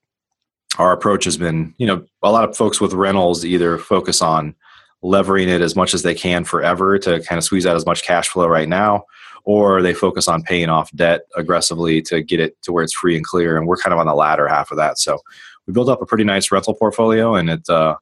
our 0.77 0.91
approach 0.91 1.24
has 1.25 1.38
been, 1.38 1.74
you 1.77 1.88
know, 1.88 2.05
a 2.22 2.32
lot 2.32 2.48
of 2.48 2.55
folks 2.55 2.82
with 2.82 2.94
rentals 2.94 3.46
either 3.46 3.77
focus 3.77 4.22
on 4.22 4.55
levering 5.01 5.50
it 5.50 5.62
as 5.62 5.75
much 5.75 5.94
as 5.94 6.03
they 6.03 6.15
can 6.15 6.44
forever 6.44 6.98
to 6.98 7.22
kind 7.22 7.38
of 7.38 7.44
squeeze 7.44 7.65
out 7.65 7.75
as 7.75 7.86
much 7.86 8.03
cash 8.03 8.27
flow 8.27 8.48
right 8.48 8.67
now, 8.67 9.05
or 9.44 9.82
they 9.82 9.94
focus 9.94 10.27
on 10.27 10.41
paying 10.41 10.70
off 10.70 10.91
debt 10.94 11.22
aggressively 11.36 12.01
to 12.01 12.22
get 12.22 12.39
it 12.39 12.60
to 12.63 12.72
where 12.74 12.84
it's 12.84 12.94
free 12.94 13.15
and 13.15 13.25
clear. 13.25 13.58
And 13.58 13.67
we're 13.67 13.77
kind 13.77 13.94
of 13.94 14.00
on 14.00 14.08
the 14.08 14.15
latter 14.15 14.48
half 14.48 14.72
of 14.72 14.77
that. 14.77 14.98
So 14.98 15.20
we 15.67 15.74
built 15.74 15.89
up 15.89 16.01
a 16.01 16.05
pretty 16.05 16.24
nice 16.24 16.51
rental 16.51 16.74
portfolio, 16.74 17.36
and 17.36 17.50
it 17.50 17.70
uh, 17.70 17.96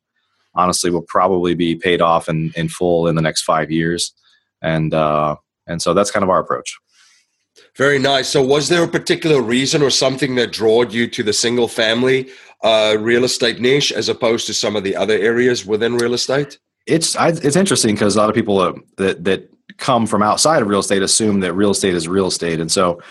honestly 0.55 0.89
will 0.89 1.03
probably 1.03 1.55
be 1.55 1.75
paid 1.75 2.01
off 2.01 2.29
in, 2.29 2.51
in 2.55 2.69
full 2.69 3.07
in 3.07 3.15
the 3.15 3.21
next 3.21 3.43
five 3.43 3.69
years. 3.69 4.13
And 4.61 4.93
uh, 4.93 5.35
and 5.67 5.81
so 5.81 5.93
that's 5.93 6.11
kind 6.11 6.23
of 6.23 6.29
our 6.29 6.39
approach. 6.39 6.79
Very 7.75 7.97
nice. 7.97 8.29
So, 8.29 8.43
was 8.43 8.69
there 8.69 8.83
a 8.83 8.87
particular 8.87 9.41
reason 9.41 9.81
or 9.81 9.89
something 9.89 10.35
that 10.35 10.51
drawed 10.51 10.93
you 10.93 11.07
to 11.07 11.23
the 11.23 11.33
single 11.33 11.67
family 11.67 12.29
uh, 12.63 12.97
real 12.99 13.23
estate 13.23 13.59
niche 13.59 13.91
as 13.91 14.09
opposed 14.09 14.45
to 14.47 14.53
some 14.53 14.75
of 14.75 14.83
the 14.83 14.95
other 14.95 15.17
areas 15.17 15.65
within 15.65 15.95
real 15.95 16.13
estate? 16.13 16.59
It's 16.85 17.15
I, 17.15 17.29
it's 17.29 17.55
interesting 17.55 17.95
because 17.95 18.15
a 18.15 18.19
lot 18.19 18.29
of 18.29 18.35
people 18.35 18.59
uh, 18.59 18.73
that 18.97 19.23
that 19.23 19.49
come 19.77 20.05
from 20.05 20.21
outside 20.21 20.61
of 20.61 20.67
real 20.67 20.81
estate 20.81 21.01
assume 21.01 21.39
that 21.39 21.53
real 21.53 21.71
estate 21.71 21.95
is 21.95 22.07
real 22.07 22.27
estate, 22.27 22.59
and 22.59 22.71
so 22.71 23.01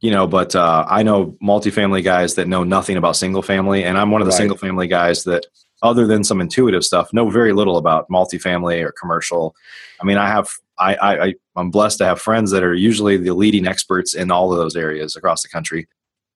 you 0.00 0.10
know. 0.10 0.26
But 0.26 0.54
uh, 0.54 0.84
I 0.88 1.02
know 1.02 1.36
multifamily 1.42 2.04
guys 2.04 2.34
that 2.34 2.46
know 2.48 2.64
nothing 2.64 2.96
about 2.96 3.16
single 3.16 3.42
family, 3.42 3.84
and 3.84 3.96
I'm 3.96 4.10
one 4.10 4.20
of 4.20 4.26
the 4.26 4.32
right. 4.32 4.38
single 4.38 4.58
family 4.58 4.86
guys 4.86 5.24
that, 5.24 5.46
other 5.82 6.06
than 6.06 6.24
some 6.24 6.40
intuitive 6.40 6.84
stuff, 6.84 7.12
know 7.12 7.30
very 7.30 7.52
little 7.52 7.76
about 7.76 8.08
multifamily 8.08 8.82
or 8.82 8.92
commercial. 8.92 9.54
I 10.00 10.04
mean, 10.04 10.18
I 10.18 10.28
have 10.28 10.50
I, 10.78 10.96
I 10.96 11.34
I'm 11.56 11.70
blessed 11.70 11.98
to 11.98 12.06
have 12.06 12.20
friends 12.20 12.50
that 12.50 12.62
are 12.62 12.74
usually 12.74 13.16
the 13.16 13.34
leading 13.34 13.66
experts 13.66 14.14
in 14.14 14.30
all 14.30 14.52
of 14.52 14.58
those 14.58 14.76
areas 14.76 15.16
across 15.16 15.42
the 15.42 15.48
country. 15.48 15.88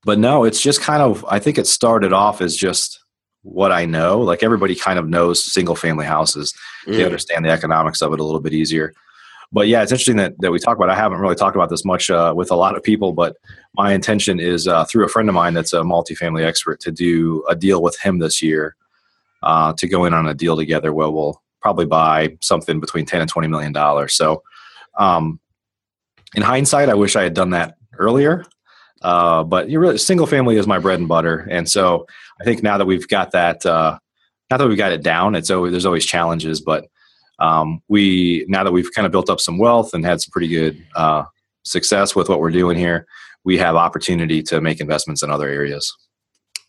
But 0.05 0.19
no, 0.19 0.45
it's 0.45 0.61
just 0.61 0.81
kind 0.81 1.03
of 1.03 1.25
I 1.29 1.39
think 1.39 1.59
it 1.59 1.67
started 1.67 2.13
off 2.13 2.41
as 2.41 2.57
just 2.57 3.01
what 3.43 3.73
I 3.73 3.85
know. 3.85 4.21
Like 4.21 4.43
everybody 4.43 4.75
kind 4.75 4.99
of 4.99 5.09
knows 5.09 5.43
single 5.43 5.77
family 5.77 6.07
houses. 6.07 6.55
Mm. 6.87 6.97
They 6.97 7.05
understand 7.05 7.45
the 7.45 7.51
economics 7.51 8.03
of 8.03 8.13
it 8.13 8.21
a 8.21 8.25
little 8.25 8.41
bit 8.41 8.55
easier. 8.55 8.93
But 9.53 9.69
yeah, 9.69 9.83
it's 9.83 9.93
interesting 9.93 10.17
that, 10.17 10.35
that 10.41 10.51
we 10.51 10.59
talk 10.59 10.77
about. 10.77 10.89
It. 10.89 10.93
I 10.93 10.97
haven't 10.97 11.21
really 11.21 11.37
talked 11.37 11.55
about 11.55 11.71
this 11.71 11.85
much 11.85 12.11
uh, 12.11 12.35
with 12.37 12.51
a 12.51 12.57
lot 12.57 12.77
of 12.77 12.83
people, 12.83 13.13
but 13.13 13.37
my 13.75 13.93
intention 13.93 14.41
is 14.41 14.67
uh, 14.67 14.85
through 14.85 15.05
a 15.05 15.09
friend 15.09 15.29
of 15.29 15.35
mine 15.35 15.55
that's 15.55 15.73
a 15.73 15.83
multifamily 15.83 16.45
expert 16.45 16.81
to 16.81 16.91
do 16.91 17.45
a 17.49 17.55
deal 17.55 17.81
with 17.81 17.97
him 18.01 18.19
this 18.19 18.43
year 18.43 18.75
uh, 19.45 19.73
to 19.75 19.87
go 19.87 20.05
in 20.05 20.15
on 20.15 20.27
a 20.27 20.35
deal 20.35 20.57
together 20.57 20.93
where 20.93 21.11
we'll 21.11 21.41
probably 21.61 21.87
buy 21.87 22.37
something 22.41 22.81
between 22.81 23.07
10 23.07 23.21
and 23.21 23.31
20 23.31 23.49
million 23.49 23.73
dollars. 23.73 24.15
So, 24.15 24.43
um, 24.99 25.39
in 26.35 26.43
hindsight, 26.43 26.89
I 26.89 26.95
wish 26.95 27.15
I 27.15 27.23
had 27.23 27.35
done 27.35 27.51
that 27.51 27.77
earlier. 27.99 28.45
Uh, 29.03 29.45
but 29.45 29.69
you 29.69 29.79
really 29.79 29.99
single 29.99 30.27
family 30.27 30.57
is 30.57 30.67
my 30.67 30.79
bread 30.79 30.99
and 30.99 31.09
butter, 31.09 31.47
and 31.51 31.69
so 31.69 32.07
I 32.41 32.45
think 32.45 32.63
now 32.63 32.79
that 32.79 32.87
we've 32.87 33.07
got 33.07 33.33
that, 33.33 33.65
uh, 33.67 33.99
that 34.49 34.67
we've 34.67 34.79
got 34.79 34.93
it 34.93 35.03
down, 35.03 35.35
it's 35.35 35.51
always 35.51 35.73
there's 35.73 35.85
always 35.85 36.07
challenges, 36.07 36.63
but 36.63 36.87
um, 37.39 37.81
we 37.89 38.47
now 38.49 38.65
that 38.65 38.73
we've 38.73 38.91
kind 38.95 39.05
of 39.05 39.13
built 39.13 39.29
up 39.29 39.41
some 39.41 39.59
wealth 39.59 39.93
and 39.93 40.07
had 40.07 40.23
some 40.23 40.31
pretty 40.31 40.49
good 40.49 40.83
uh, 40.97 41.25
success 41.65 42.17
with 42.17 42.31
what 42.31 42.41
we're 42.41 42.51
doing 42.51 42.79
here, 42.79 43.07
we 43.45 43.59
have 43.59 43.77
opportunity 43.77 44.43
to 44.45 44.61
make 44.61 44.81
investments 44.81 45.23
in 45.23 45.31
other 45.31 45.49
areas. 45.49 45.95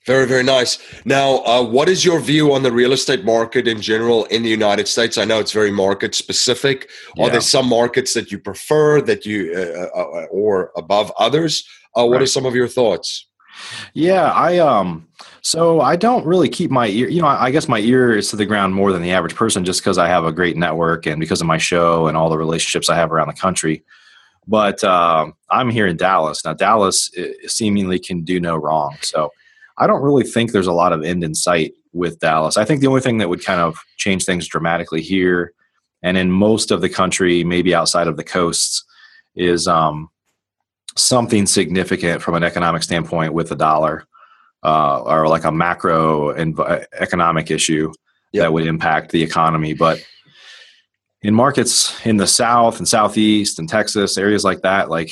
Very, 0.05 0.27
very 0.27 0.43
nice. 0.43 0.77
Now, 1.03 1.39
uh, 1.45 1.63
what 1.63 1.89
is 1.89 2.05
your 2.05 2.19
view 2.19 2.53
on 2.53 2.61
the 2.61 2.71
real 2.71 2.93
estate 2.93 3.25
market 3.25 3.67
in 3.67 3.81
general 3.81 4.25
in 4.25 4.43
the 4.43 4.49
United 4.49 4.87
States? 4.87 5.17
I 5.17 5.25
know 5.25 5.39
it's 5.39 5.51
very 5.51 5.71
market 5.71 6.13
specific. 6.13 6.89
Yeah. 7.15 7.25
Are 7.25 7.29
there 7.31 7.41
some 7.41 7.67
markets 7.67 8.13
that 8.13 8.31
you 8.31 8.37
prefer 8.37 9.01
that 9.01 9.25
you 9.25 9.51
uh, 9.55 9.97
uh, 9.97 10.01
uh 10.01 10.25
or 10.25 10.71
above 10.77 11.11
others? 11.17 11.67
Uh, 11.97 12.05
what 12.05 12.17
right. 12.17 12.21
are 12.21 12.27
some 12.27 12.45
of 12.45 12.53
your 12.53 12.67
thoughts? 12.67 13.27
Yeah, 13.93 14.31
I 14.31 14.59
um, 14.59 15.07
so 15.41 15.81
I 15.81 15.95
don't 15.95 16.25
really 16.25 16.49
keep 16.49 16.69
my 16.69 16.87
ear. 16.87 17.09
You 17.09 17.21
know, 17.21 17.27
I, 17.27 17.45
I 17.45 17.51
guess 17.51 17.67
my 17.67 17.79
ear 17.79 18.15
is 18.15 18.29
to 18.29 18.35
the 18.35 18.45
ground 18.45 18.75
more 18.75 18.91
than 18.91 19.01
the 19.01 19.11
average 19.11 19.33
person, 19.33 19.65
just 19.65 19.81
because 19.81 19.97
I 19.97 20.07
have 20.07 20.25
a 20.25 20.31
great 20.31 20.55
network 20.55 21.07
and 21.07 21.19
because 21.19 21.41
of 21.41 21.47
my 21.47 21.57
show 21.57 22.07
and 22.07 22.15
all 22.15 22.29
the 22.29 22.37
relationships 22.37 22.89
I 22.89 22.95
have 22.95 23.11
around 23.11 23.29
the 23.29 23.41
country. 23.41 23.83
But 24.45 24.83
uh, 24.83 25.31
I'm 25.49 25.71
here 25.71 25.87
in 25.87 25.97
Dallas 25.97 26.45
now. 26.45 26.53
Dallas 26.53 27.09
seemingly 27.47 27.97
can 27.97 28.23
do 28.23 28.39
no 28.39 28.55
wrong, 28.55 28.97
so 29.01 29.31
I 29.77 29.87
don't 29.87 30.01
really 30.01 30.23
think 30.23 30.51
there's 30.51 30.67
a 30.67 30.73
lot 30.73 30.93
of 30.93 31.03
end 31.03 31.23
in 31.23 31.35
sight 31.35 31.73
with 31.93 32.19
Dallas. 32.19 32.57
I 32.57 32.65
think 32.65 32.81
the 32.81 32.87
only 32.87 33.01
thing 33.01 33.17
that 33.17 33.29
would 33.29 33.43
kind 33.43 33.61
of 33.61 33.77
change 33.97 34.25
things 34.25 34.47
dramatically 34.47 35.01
here 35.01 35.53
and 36.05 36.17
in 36.17 36.31
most 36.31 36.69
of 36.69 36.81
the 36.81 36.89
country, 36.89 37.43
maybe 37.43 37.73
outside 37.73 38.07
of 38.07 38.15
the 38.15 38.23
coasts, 38.23 38.85
is 39.35 39.67
um, 39.67 40.07
something 40.95 41.47
significant 41.47 42.21
from 42.21 42.35
an 42.35 42.43
economic 42.43 42.83
standpoint 42.83 43.33
with 43.33 43.49
the 43.49 43.55
dollar 43.55 44.05
uh, 44.63 45.01
or 45.01 45.27
like 45.27 45.45
a 45.45 45.51
macro 45.51 46.29
and 46.29 46.59
economic 46.99 47.49
issue 47.49 47.91
yep. 48.31 48.43
that 48.43 48.53
would 48.53 48.67
impact 48.67 49.11
the 49.11 49.23
economy. 49.23 49.73
But 49.73 50.05
in 51.23 51.33
markets 51.33 52.05
in 52.05 52.17
the 52.17 52.27
South 52.27 52.77
and 52.77 52.87
Southeast 52.87 53.57
and 53.57 53.67
Texas, 53.67 54.15
areas 54.15 54.43
like 54.43 54.61
that, 54.61 54.91
like, 54.91 55.11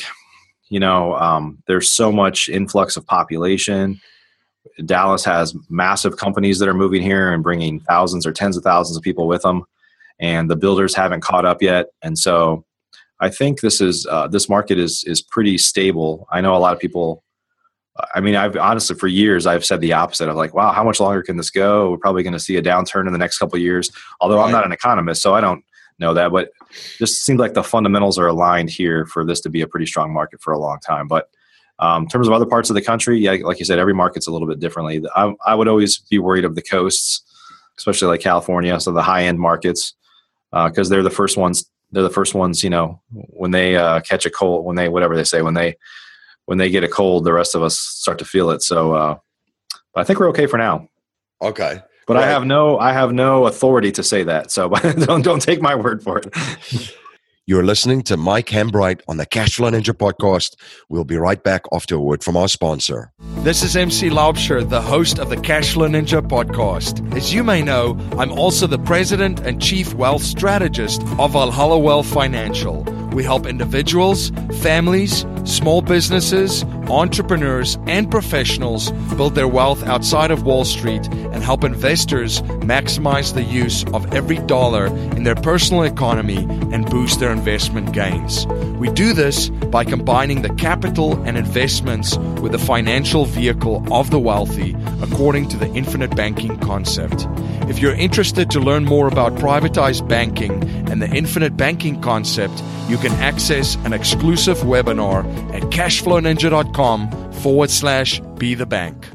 you 0.70 0.80
know, 0.80 1.16
um, 1.16 1.58
there's 1.66 1.90
so 1.90 2.12
much 2.12 2.50
influx 2.50 2.98
of 2.98 3.06
population 3.08 4.00
Dallas 4.86 5.24
has 5.26 5.56
massive 5.70 6.18
companies 6.18 6.60
that 6.60 6.70
are 6.70 6.74
moving 6.74 7.02
here 7.02 7.32
and 7.32 7.44
bringing 7.44 7.80
thousands 7.82 8.26
or 8.26 8.32
tens 8.32 8.58
of 8.58 8.64
thousands 8.64 8.98
of 8.98 9.04
people 9.04 9.28
with 9.28 9.42
them, 9.42 9.66
and 10.20 10.50
the 10.50 10.56
builders 10.56 10.96
haven't 10.96 11.22
caught 11.22 11.46
up 11.46 11.62
yet. 11.62 11.88
And 12.02 12.18
so, 12.18 12.66
I 13.20 13.30
think 13.30 13.62
this 13.62 13.82
is 13.82 14.06
uh, 14.10 14.28
this 14.28 14.50
market 14.50 14.80
is 14.80 15.04
is 15.06 15.22
pretty 15.22 15.58
stable. 15.58 16.28
I 16.32 16.42
know 16.42 16.56
a 16.56 16.60
lot 16.60 16.74
of 16.74 16.80
people. 16.80 17.24
I 18.16 18.22
mean, 18.22 18.36
I've 18.36 18.58
honestly 18.58 18.96
for 18.96 19.08
years 19.08 19.46
I've 19.46 19.64
said 19.64 19.80
the 19.80 19.94
opposite 19.94 20.28
of 20.28 20.36
like, 20.36 20.56
wow, 20.56 20.72
how 20.72 20.84
much 20.84 21.00
longer 21.00 21.22
can 21.22 21.38
this 21.38 21.52
go? 21.52 21.92
We're 21.92 21.98
probably 21.98 22.24
going 22.24 22.34
to 22.34 22.40
see 22.40 22.58
a 22.58 22.62
downturn 22.62 23.06
in 23.06 23.14
the 23.14 23.20
next 23.20 23.38
couple 23.38 23.56
of 23.56 23.62
years. 23.62 23.92
Although. 24.20 24.42
I'm 24.42 24.52
not 24.52 24.66
an 24.66 24.72
economist, 24.72 25.22
so 25.22 25.36
I 25.36 25.42
don't 25.42 25.64
know 26.00 26.14
that, 26.14 26.32
but 26.32 26.50
just 26.98 27.24
seems 27.24 27.40
like 27.40 27.54
the 27.54 27.64
fundamentals 27.64 28.18
are 28.18 28.28
aligned 28.28 28.70
here 28.70 29.06
for 29.06 29.26
this 29.26 29.42
to 29.42 29.50
be 29.50 29.62
a 29.62 29.68
pretty 29.68 29.86
strong 29.86 30.12
market 30.12 30.42
for 30.42 30.54
a 30.54 30.60
long 30.60 30.80
time. 30.80 31.08
But 31.08 31.30
um, 31.84 32.04
in 32.04 32.10
terms 32.10 32.28
of 32.28 32.34
other 32.34 32.46
parts 32.46 32.70
of 32.70 32.76
the 32.76 32.82
country, 32.82 33.20
yeah, 33.20 33.36
like 33.44 33.60
you 33.60 33.66
said, 33.66 33.78
every 33.78 33.94
market's 33.94 34.26
a 34.26 34.32
little 34.32 34.48
bit 34.48 34.62
differently. 34.62 35.04
I, 35.18 35.34
I 35.46 35.54
would 35.54 35.68
always 35.68 35.98
be 35.98 36.18
worried 36.18 36.46
of 36.46 36.56
the 36.56 36.62
coasts, 36.62 37.22
especially 37.78 38.08
like 38.08 38.22
California, 38.22 38.80
so 38.80 38.94
the 38.94 39.02
high 39.02 39.26
end 39.26 39.38
markets, 39.38 39.94
because 40.52 40.90
uh, 40.90 40.90
they're 40.90 41.04
the 41.04 41.10
first 41.10 41.36
ones. 41.36 41.70
They're 41.92 42.02
the 42.02 42.10
first 42.10 42.34
ones, 42.36 42.64
you 42.64 42.70
know, 42.70 43.02
when 43.12 43.52
they 43.52 43.76
uh, 43.76 44.00
catch 44.00 44.26
a 44.26 44.30
cold, 44.30 44.64
when 44.64 44.78
they 44.78 44.88
whatever 44.88 45.18
they 45.18 45.26
say, 45.26 45.42
when 45.42 45.56
they 45.56 45.76
when 46.46 46.58
they 46.58 46.70
get 46.70 46.86
a 46.86 46.88
cold, 46.88 47.26
the 47.26 47.34
rest 47.34 47.54
of 47.54 47.62
us 47.62 47.78
start 47.78 48.18
to 48.20 48.26
feel 48.26 48.50
it. 48.50 48.62
So, 48.62 48.94
uh, 48.94 49.18
but 49.94 50.02
I 50.02 50.04
think 50.06 50.20
we're 50.20 50.30
okay 50.30 50.48
for 50.48 50.58
now. 50.58 50.88
Okay, 51.42 51.82
but 52.08 52.16
right. 52.16 52.24
I 52.24 52.28
have 52.30 52.46
no 52.46 52.80
I 52.80 52.94
have 52.94 53.12
no 53.12 53.46
authority 53.46 53.92
to 53.92 54.04
say 54.04 54.24
that. 54.24 54.52
So 54.52 54.70
don't 55.06 55.22
don't 55.22 55.42
take 55.42 55.62
my 55.62 55.76
word 55.76 56.02
for 56.02 56.20
it. 56.20 56.34
You're 57.46 57.66
listening 57.66 58.04
to 58.04 58.16
Mike 58.16 58.48
Hambright 58.48 59.02
on 59.10 59.18
the 59.18 59.26
Cashflow 59.26 59.70
Ninja 59.70 59.94
podcast. 59.94 60.56
We'll 60.88 61.04
be 61.04 61.18
right 61.18 61.44
back 61.44 61.64
after 61.74 61.96
a 61.96 62.00
word 62.00 62.24
from 62.24 62.38
our 62.38 62.48
sponsor. 62.48 63.12
This 63.40 63.64
is 63.64 63.76
MC 63.76 64.10
Laubscher, 64.10 64.68
the 64.68 64.82
host 64.82 65.20
of 65.20 65.30
the 65.30 65.36
Cashflow 65.36 65.90
Ninja 65.90 66.26
podcast. 66.26 67.14
As 67.14 67.34
you 67.34 67.44
may 67.44 67.62
know, 67.62 68.00
I'm 68.18 68.32
also 68.32 68.66
the 68.66 68.80
president 68.80 69.42
and 69.42 69.62
chief 69.62 69.94
wealth 69.94 70.24
strategist 70.24 71.02
of 71.20 71.34
Valhalla 71.34 71.78
Wealth 71.78 72.08
Financial. 72.08 72.86
We 73.14 73.24
help 73.24 73.46
individuals, 73.46 74.32
families, 74.62 75.26
small 75.46 75.82
businesses, 75.82 76.64
entrepreneurs 76.90 77.78
and 77.88 78.10
professionals 78.10 78.92
build 79.16 79.36
their 79.36 79.48
wealth 79.48 79.84
outside 79.84 80.32
of 80.32 80.44
Wall 80.44 80.66
Street 80.66 81.06
and 81.08 81.44
help 81.44 81.64
investors 81.64 82.42
maximize 82.62 83.34
the 83.34 83.44
use 83.44 83.84
of 83.94 84.14
every 84.14 84.38
dollar 84.40 84.88
in 84.88 85.24
their 85.24 85.36
personal 85.36 85.84
economy 85.84 86.48
and 86.74 86.90
boost 86.90 87.20
their 87.20 87.32
investment 87.32 87.94
gains. 87.94 88.46
We 88.78 88.90
do 88.92 89.14
this 89.14 89.50
by 89.50 89.84
combining 89.84 90.42
the 90.42 90.54
capital 90.56 91.22
and 91.24 91.38
investments 91.38 92.18
with 92.18 92.52
the 92.52 92.60
financial 92.60 93.26
vehicle 93.26 93.86
of 93.94 94.10
the 94.10 94.20
wealthy 94.20 94.76
according 95.02 95.50
to 95.50 95.58
the 95.58 95.68
infinite 95.74 96.16
banking 96.16 96.60
concept. 96.60 97.28
If 97.70 97.80
you're 97.80 97.96
interested 97.96 98.50
to 98.52 98.60
learn 98.60 98.86
more 98.86 99.08
about 99.08 99.36
privatized 99.36 100.08
banking 100.08 100.52
and 100.90 101.02
the 101.02 101.10
infinite 101.10 101.56
banking 101.56 102.02
concept, 102.02 102.62
you 102.90 102.98
can 103.04 103.12
access 103.20 103.76
an 103.84 103.92
exclusive 103.92 104.60
webinar 104.60 105.26
at 105.54 105.62
cashflowninja.com 105.64 107.34
forward 107.34 107.70
slash 107.70 108.22
be 108.38 108.56
the 108.56 108.66
bank. 108.66 109.06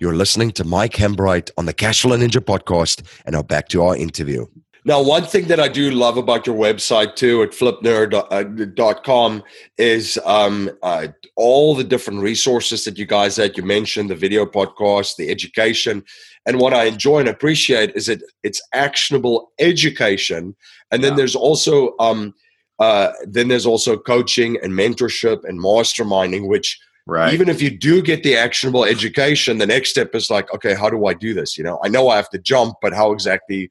You're 0.00 0.16
listening 0.16 0.50
to 0.52 0.64
Mike 0.64 0.94
Hambright 0.94 1.52
on 1.56 1.66
the 1.66 1.72
Cashflow 1.72 2.18
Ninja 2.18 2.40
podcast, 2.40 3.06
and 3.24 3.34
now 3.34 3.44
back 3.44 3.68
to 3.68 3.84
our 3.84 3.96
interview. 3.96 4.46
Now, 4.84 5.00
one 5.00 5.24
thing 5.24 5.46
that 5.46 5.60
I 5.60 5.68
do 5.68 5.92
love 5.92 6.16
about 6.16 6.44
your 6.44 6.56
website 6.56 7.14
too 7.14 7.44
at 7.44 7.50
flipnerd.com 7.50 9.42
is 9.78 10.18
um, 10.24 10.70
uh, 10.82 11.06
all 11.36 11.76
the 11.76 11.84
different 11.84 12.22
resources 12.22 12.84
that 12.84 12.98
you 12.98 13.06
guys 13.06 13.36
had. 13.36 13.56
You 13.56 13.62
mentioned 13.62 14.10
the 14.10 14.16
video 14.16 14.44
podcast, 14.44 15.16
the 15.16 15.30
education, 15.30 16.02
and 16.46 16.58
what 16.58 16.74
I 16.74 16.84
enjoy 16.86 17.20
and 17.20 17.28
appreciate 17.28 17.94
is 17.94 18.06
that 18.06 18.22
it's 18.42 18.60
actionable 18.74 19.52
education, 19.60 20.56
and 20.90 21.04
then 21.04 21.12
yeah. 21.12 21.16
there's 21.16 21.36
also 21.36 21.94
um, 22.00 22.34
uh, 22.78 23.12
then 23.24 23.48
there's 23.48 23.66
also 23.66 23.96
coaching 23.96 24.58
and 24.62 24.72
mentorship 24.72 25.44
and 25.44 25.58
masterminding, 25.58 26.48
which 26.48 26.78
Right. 27.08 27.32
Even 27.32 27.48
if 27.48 27.62
you 27.62 27.70
do 27.70 28.02
get 28.02 28.24
the 28.24 28.36
actionable 28.36 28.84
education, 28.84 29.58
the 29.58 29.66
next 29.66 29.90
step 29.90 30.12
is 30.16 30.28
like, 30.28 30.52
okay, 30.52 30.74
how 30.74 30.90
do 30.90 31.06
I 31.06 31.14
do 31.14 31.34
this? 31.34 31.56
You 31.56 31.62
know, 31.62 31.78
I 31.84 31.88
know 31.88 32.08
I 32.08 32.16
have 32.16 32.30
to 32.30 32.38
jump, 32.38 32.78
but 32.82 32.92
how 32.92 33.12
exactly 33.12 33.70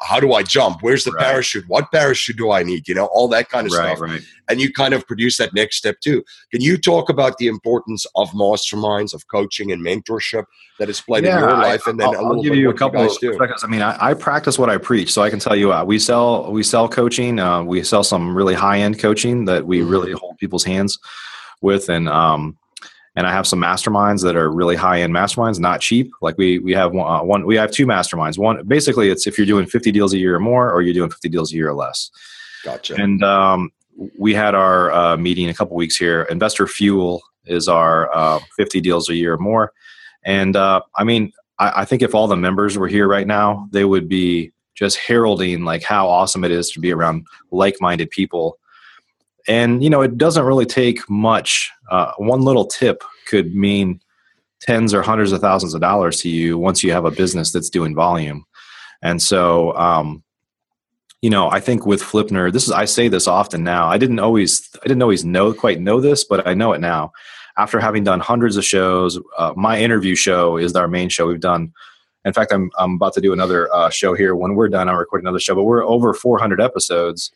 how 0.00 0.20
do 0.20 0.32
I 0.32 0.42
jump? 0.42 0.78
Where's 0.80 1.04
the 1.04 1.12
right. 1.12 1.24
parachute? 1.24 1.64
What 1.68 1.90
parachute 1.92 2.36
do 2.36 2.50
I 2.50 2.62
need? 2.62 2.88
You 2.88 2.94
know, 2.94 3.06
all 3.06 3.28
that 3.28 3.48
kind 3.48 3.66
of 3.66 3.72
right, 3.72 3.96
stuff. 3.96 4.00
Right. 4.00 4.22
And 4.48 4.60
you 4.60 4.72
kind 4.72 4.94
of 4.94 5.06
produce 5.06 5.36
that 5.38 5.54
next 5.54 5.76
step 5.76 6.00
too. 6.00 6.24
Can 6.50 6.60
you 6.60 6.76
talk 6.76 7.08
about 7.08 7.38
the 7.38 7.46
importance 7.46 8.06
of 8.14 8.30
masterminds, 8.30 9.14
of 9.14 9.26
coaching 9.28 9.72
and 9.72 9.84
mentorship 9.84 10.44
that 10.78 10.88
has 10.88 11.00
played 11.00 11.24
yeah, 11.24 11.34
in 11.34 11.40
your 11.40 11.52
life? 11.52 11.86
And 11.86 11.98
then 11.98 12.08
I'll, 12.08 12.26
I'll 12.26 12.42
give 12.42 12.54
you 12.54 12.70
a 12.70 12.74
couple 12.74 13.02
of 13.02 13.12
seconds. 13.12 13.62
I 13.62 13.66
mean, 13.66 13.82
I, 13.82 14.10
I, 14.10 14.14
practice 14.14 14.58
what 14.58 14.70
I 14.70 14.78
preach, 14.78 15.12
so 15.12 15.22
I 15.22 15.30
can 15.30 15.38
tell 15.38 15.56
you, 15.56 15.72
uh, 15.72 15.84
we 15.84 15.98
sell 15.98 16.50
we 16.50 16.62
sell 16.62 16.88
coaching. 16.88 17.38
Uh, 17.38 17.62
we 17.62 17.82
sell 17.82 18.04
some 18.04 18.36
really 18.36 18.54
high 18.54 18.80
end 18.80 18.98
coaching 18.98 19.44
that 19.46 19.66
we 19.66 19.80
mm-hmm. 19.80 19.90
really 19.90 20.12
hold 20.12 20.38
people's 20.38 20.64
hands 20.64 20.98
with, 21.60 21.88
and 21.88 22.08
um, 22.08 22.56
and 23.16 23.26
I 23.26 23.32
have 23.32 23.46
some 23.46 23.60
masterminds 23.60 24.22
that 24.24 24.36
are 24.36 24.50
really 24.50 24.76
high 24.76 25.00
end 25.00 25.14
masterminds, 25.14 25.60
not 25.60 25.80
cheap. 25.80 26.10
Like 26.20 26.36
we 26.36 26.58
we 26.58 26.72
have 26.72 26.92
one, 26.92 27.10
uh, 27.10 27.22
one, 27.22 27.46
we 27.46 27.56
have 27.56 27.70
two 27.70 27.86
masterminds. 27.86 28.38
One 28.38 28.66
basically 28.66 29.08
it's 29.08 29.26
if 29.26 29.38
you're 29.38 29.46
doing 29.46 29.66
50 29.66 29.92
deals 29.92 30.12
a 30.12 30.18
year 30.18 30.34
or 30.34 30.40
more, 30.40 30.70
or 30.72 30.82
you're 30.82 30.94
doing 30.94 31.10
50 31.10 31.28
deals 31.28 31.52
a 31.52 31.56
year 31.56 31.68
or 31.68 31.74
less. 31.74 32.10
Gotcha. 32.64 32.94
And 32.94 33.22
um, 33.22 33.70
we 34.18 34.34
had 34.34 34.54
our 34.54 34.90
uh, 34.92 35.16
meeting 35.16 35.48
a 35.48 35.54
couple 35.54 35.76
weeks 35.76 35.96
here. 35.96 36.22
Investor 36.22 36.66
Fuel 36.66 37.22
is 37.46 37.68
our 37.68 38.12
uh, 38.14 38.40
50 38.56 38.80
deals 38.80 39.08
a 39.08 39.14
year 39.14 39.34
or 39.34 39.38
more. 39.38 39.72
And 40.24 40.56
uh, 40.56 40.80
I 40.96 41.04
mean, 41.04 41.32
I, 41.58 41.82
I 41.82 41.84
think 41.84 42.02
if 42.02 42.14
all 42.14 42.26
the 42.26 42.36
members 42.36 42.76
were 42.76 42.88
here 42.88 43.06
right 43.06 43.26
now, 43.26 43.68
they 43.70 43.84
would 43.84 44.08
be 44.08 44.52
just 44.74 44.96
heralding 44.96 45.64
like 45.64 45.82
how 45.82 46.08
awesome 46.08 46.42
it 46.42 46.50
is 46.50 46.70
to 46.70 46.80
be 46.80 46.92
around 46.92 47.26
like-minded 47.52 48.10
people 48.10 48.58
and 49.48 49.82
you 49.82 49.90
know 49.90 50.02
it 50.02 50.16
doesn't 50.16 50.44
really 50.44 50.66
take 50.66 51.08
much 51.08 51.70
uh, 51.90 52.12
one 52.18 52.42
little 52.42 52.66
tip 52.66 53.02
could 53.26 53.54
mean 53.54 54.00
tens 54.60 54.94
or 54.94 55.02
hundreds 55.02 55.32
of 55.32 55.40
thousands 55.40 55.74
of 55.74 55.80
dollars 55.80 56.20
to 56.20 56.28
you 56.28 56.56
once 56.56 56.82
you 56.82 56.92
have 56.92 57.04
a 57.04 57.10
business 57.10 57.52
that's 57.52 57.68
doing 57.68 57.94
volume. 57.94 58.46
And 59.02 59.20
so 59.20 59.76
um, 59.76 60.24
you 61.24 61.30
know 61.30 61.50
i 61.50 61.58
think 61.58 61.86
with 61.86 62.02
flipnerd 62.02 62.52
this 62.52 62.66
is 62.66 62.70
i 62.70 62.84
say 62.84 63.08
this 63.08 63.26
often 63.26 63.64
now 63.64 63.86
i 63.86 63.96
didn't 63.96 64.18
always 64.18 64.68
i 64.84 64.86
didn't 64.86 65.00
always 65.00 65.24
know 65.24 65.54
quite 65.54 65.80
know 65.80 65.98
this 65.98 66.22
but 66.22 66.46
i 66.46 66.52
know 66.52 66.74
it 66.74 66.80
now. 66.80 67.10
After 67.56 67.80
having 67.80 68.04
done 68.04 68.20
hundreds 68.20 68.58
of 68.58 68.64
shows 68.64 69.18
uh, 69.38 69.54
my 69.56 69.80
interview 69.80 70.16
show 70.16 70.58
is 70.58 70.74
our 70.74 70.88
main 70.88 71.08
show. 71.08 71.28
We've 71.28 71.40
done 71.40 71.72
in 72.26 72.34
fact 72.34 72.52
i'm, 72.52 72.70
I'm 72.78 72.96
about 72.96 73.14
to 73.14 73.22
do 73.22 73.32
another 73.32 73.74
uh, 73.74 73.88
show 73.88 74.12
here. 74.12 74.36
When 74.36 74.54
we're 74.54 74.68
done 74.68 74.86
i'll 74.90 74.96
record 74.96 75.22
another 75.22 75.40
show 75.40 75.54
but 75.54 75.64
we're 75.64 75.82
over 75.82 76.12
400 76.12 76.60
episodes 76.60 77.32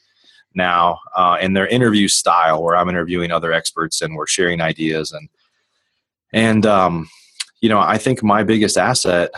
now 0.55 0.99
uh, 1.15 1.37
in 1.41 1.53
their 1.53 1.67
interview 1.67 2.09
style 2.09 2.63
where 2.63 2.77
i'm 2.77 2.89
interviewing 2.89 3.31
other 3.31 3.53
experts 3.53 4.01
and 4.01 4.15
we're 4.15 4.27
sharing 4.27 4.61
ideas 4.61 5.13
and 5.13 5.29
and 6.33 6.67
um, 6.67 7.09
you 7.61 7.69
know 7.69 7.79
i 7.79 7.99
think 7.99 8.23
my 8.23 8.43
biggest 8.43 8.77
asset 8.77 9.31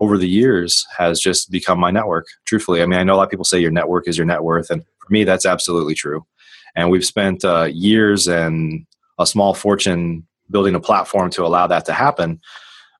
over 0.00 0.18
the 0.18 0.28
years 0.28 0.84
has 0.96 1.20
just 1.20 1.50
become 1.50 1.78
my 1.78 1.90
network 1.90 2.26
truthfully. 2.44 2.82
I 2.82 2.86
mean 2.86 2.98
i 2.98 3.04
know 3.04 3.14
a 3.14 3.16
lot 3.16 3.24
of 3.24 3.30
people 3.30 3.44
say 3.44 3.60
your 3.60 3.70
network 3.70 4.08
is 4.08 4.18
your 4.18 4.26
net 4.26 4.42
worth 4.42 4.70
and 4.70 4.82
for 4.82 5.12
me 5.12 5.24
that's 5.24 5.46
absolutely 5.46 5.94
true. 5.94 6.24
And 6.76 6.90
we've 6.90 7.04
spent 7.04 7.44
uh, 7.44 7.68
years 7.70 8.26
and 8.26 8.84
a 9.18 9.26
small 9.26 9.54
fortune 9.54 10.26
building 10.50 10.74
a 10.74 10.80
platform 10.80 11.30
to 11.30 11.46
allow 11.46 11.68
that 11.68 11.84
to 11.86 11.92
happen. 11.92 12.40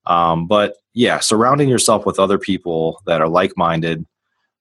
Um, 0.06 0.46
but 0.46 0.76
yeah 0.92 1.18
surrounding 1.18 1.68
yourself 1.68 2.06
with 2.06 2.18
other 2.20 2.38
people 2.38 3.02
that 3.06 3.20
are 3.20 3.28
like-minded 3.28 4.06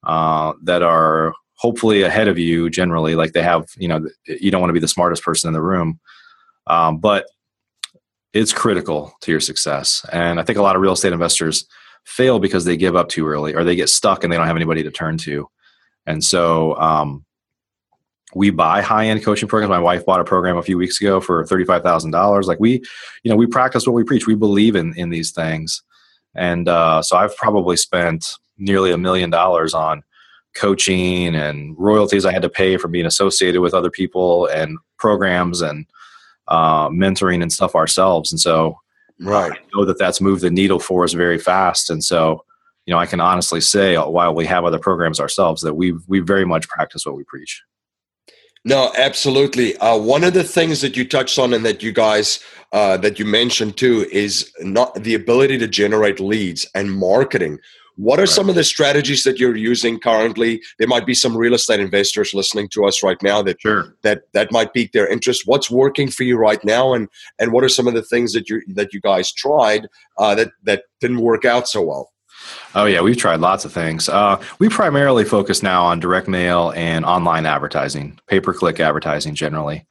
uh, 0.04 0.54
that 0.64 0.82
are 0.82 1.34
hopefully 1.56 2.02
ahead 2.02 2.28
of 2.28 2.38
you 2.38 2.70
generally 2.70 3.16
like 3.16 3.34
they 3.34 3.44
have 3.44 3.68
you 3.78 3.88
know 3.88 4.06
you 4.26 4.52
don't 4.52 4.62
want 4.62 4.70
to 4.70 4.74
be 4.74 4.80
the 4.80 4.88
smartest 4.88 5.24
person 5.24 5.48
in 5.48 5.54
the 5.54 5.62
room. 5.62 6.00
Um, 6.68 6.98
but 6.98 7.26
it's 8.34 8.54
critical 8.54 9.14
to 9.22 9.32
your 9.32 9.40
success. 9.40 10.06
And 10.12 10.40
i 10.40 10.44
think 10.44 10.58
a 10.58 10.62
lot 10.62 10.76
of 10.76 10.82
real 10.82 10.94
estate 10.94 11.14
investors 11.14 11.66
fail 12.04 12.40
because 12.40 12.66
they 12.66 12.76
give 12.76 12.96
up 12.96 13.10
too 13.10 13.28
early 13.28 13.56
or 13.56 13.64
they 13.64 13.76
get 13.76 13.90
stuck 13.90 14.24
and 14.24 14.34
they 14.34 14.38
don't 14.38 14.48
have 14.48 14.56
anybody 14.56 14.84
to 14.84 14.92
turn 14.92 15.18
to. 15.20 15.48
And 16.06 16.24
so 16.24 16.76
um, 16.78 17.24
we 18.36 18.50
buy 18.50 18.82
high-end 18.82 19.24
coaching 19.24 19.48
programs. 19.48 19.70
My 19.70 19.80
wife 19.80 20.06
bought 20.06 20.20
a 20.20 20.26
program 20.26 20.58
a 20.58 20.64
few 20.64 20.78
weeks 20.78 21.00
ago 21.00 21.22
for 21.22 21.46
$35000 21.46 22.44
like 22.44 22.60
we 22.60 22.82
you 23.24 23.32
know 23.32 23.36
we 23.36 23.48
practice 23.48 23.86
what 23.86 23.94
we 23.94 24.04
preach. 24.04 24.28
We 24.28 24.36
believe 24.36 24.76
in 24.76 24.94
in 24.98 25.10
these 25.12 25.32
things. 25.32 25.82
And 26.36 26.68
uh, 26.68 27.04
so 27.04 27.16
i've 27.16 27.36
probably 27.38 27.78
spent 27.78 28.34
nearly 28.58 28.92
a 28.92 28.98
million 28.98 29.30
dollars 29.30 29.74
on 29.74 30.04
coaching 30.56 31.36
and 31.36 31.76
royalties 31.78 32.26
I 32.26 32.32
had 32.32 32.42
to 32.44 32.50
pay 32.50 32.78
for 32.78 32.88
being 32.88 33.06
associated 33.06 33.62
with 33.62 33.74
other 33.74 33.90
people 33.90 34.48
and 34.48 34.78
programs 34.98 35.62
and 35.62 35.86
uh, 36.48 36.90
mentoring 36.90 37.42
and 37.42 37.52
stuff 37.52 37.76
ourselves. 37.76 38.32
And 38.32 38.40
so 38.40 38.78
right. 39.20 39.52
I 39.52 39.58
know 39.74 39.86
that 39.86 40.00
that's 40.00 40.22
moved 40.22 40.42
the 40.42 40.52
needle 40.52 40.80
for 40.80 41.04
us 41.04 41.14
very 41.14 41.40
fast. 41.40 41.90
And 41.90 42.04
so, 42.04 42.44
you 42.86 42.94
know, 42.94 43.00
I 43.00 43.06
can 43.06 43.22
honestly 43.22 43.62
say 43.62 43.96
uh, 43.96 44.08
while 44.08 44.36
we 44.36 44.46
have 44.46 44.66
other 44.66 44.80
programs 44.80 45.20
ourselves 45.20 45.62
that 45.62 45.76
we 45.76 45.94
we 46.08 46.20
very 46.20 46.46
much 46.46 46.68
practice 46.68 47.06
what 47.06 47.16
we 47.16 47.24
preach. 47.24 47.64
No, 48.66 48.94
absolutely. 48.98 49.76
Uh, 49.78 49.98
one 49.98 50.24
of 50.24 50.34
the 50.34 50.44
things 50.44 50.80
that 50.82 50.96
you 50.96 51.08
touched 51.08 51.38
on 51.38 51.54
and 51.54 51.66
that 51.66 51.84
you 51.84 51.92
guys 51.92 52.40
uh, 52.72 52.96
that 52.98 53.20
you 53.20 53.26
mentioned 53.26 53.78
too 53.78 54.08
is 54.12 54.52
not 54.62 54.96
the 54.96 55.16
ability 55.16 55.58
to 55.58 55.68
generate 55.68 56.20
leads 56.20 56.66
and 56.74 56.92
marketing 56.92 57.60
what 57.96 58.20
are 58.20 58.24
right. 58.24 58.30
some 58.30 58.50
of 58.50 58.56
the 58.56 58.64
strategies 58.64 59.24
that 59.24 59.40
you're 59.40 59.56
using 59.56 60.00
currently? 60.00 60.62
There 60.80 60.88
might 60.88 61.06
be 61.06 61.14
some 61.14 61.38
real 61.38 61.54
estate 61.54 61.80
investors 61.80 62.34
listening 62.34 62.70
to 62.70 62.86
us 62.86 63.04
right 63.04 63.22
now 63.22 63.42
that 63.44 63.62
sure. 63.62 63.96
that 64.02 64.24
that 64.34 64.52
might 64.52 64.74
pique 64.74 64.94
their 64.94 65.08
interest. 65.08 65.44
What's 65.46 65.70
working 65.70 66.10
for 66.10 66.24
you 66.24 66.38
right 66.38 66.64
now, 66.64 66.94
and 66.94 67.08
and 67.40 67.52
what 67.52 67.64
are 67.64 67.70
some 67.70 67.88
of 67.88 67.94
the 67.94 68.02
things 68.02 68.34
that 68.34 68.50
you 68.50 68.62
that 68.70 68.94
you 68.94 69.02
guys 69.02 69.32
tried 69.32 69.88
uh, 70.18 70.34
that 70.36 70.52
that 70.64 70.84
didn't 71.00 71.22
work 71.22 71.46
out 71.46 71.68
so 71.68 71.82
well? 71.82 72.10
Oh 72.76 72.86
yeah, 72.86 73.02
we've 73.02 73.18
tried 73.18 73.40
lots 73.40 73.64
of 73.66 73.72
things. 73.72 74.10
Uh, 74.10 74.42
we 74.60 74.70
primarily 74.70 75.24
focus 75.24 75.62
now 75.62 75.86
on 75.86 76.00
direct 76.00 76.28
mail 76.28 76.74
and 76.76 77.06
online 77.06 77.46
advertising, 77.46 78.20
pay 78.28 78.40
per 78.40 78.54
click 78.54 78.80
advertising 78.80 79.36
generally. 79.36 79.86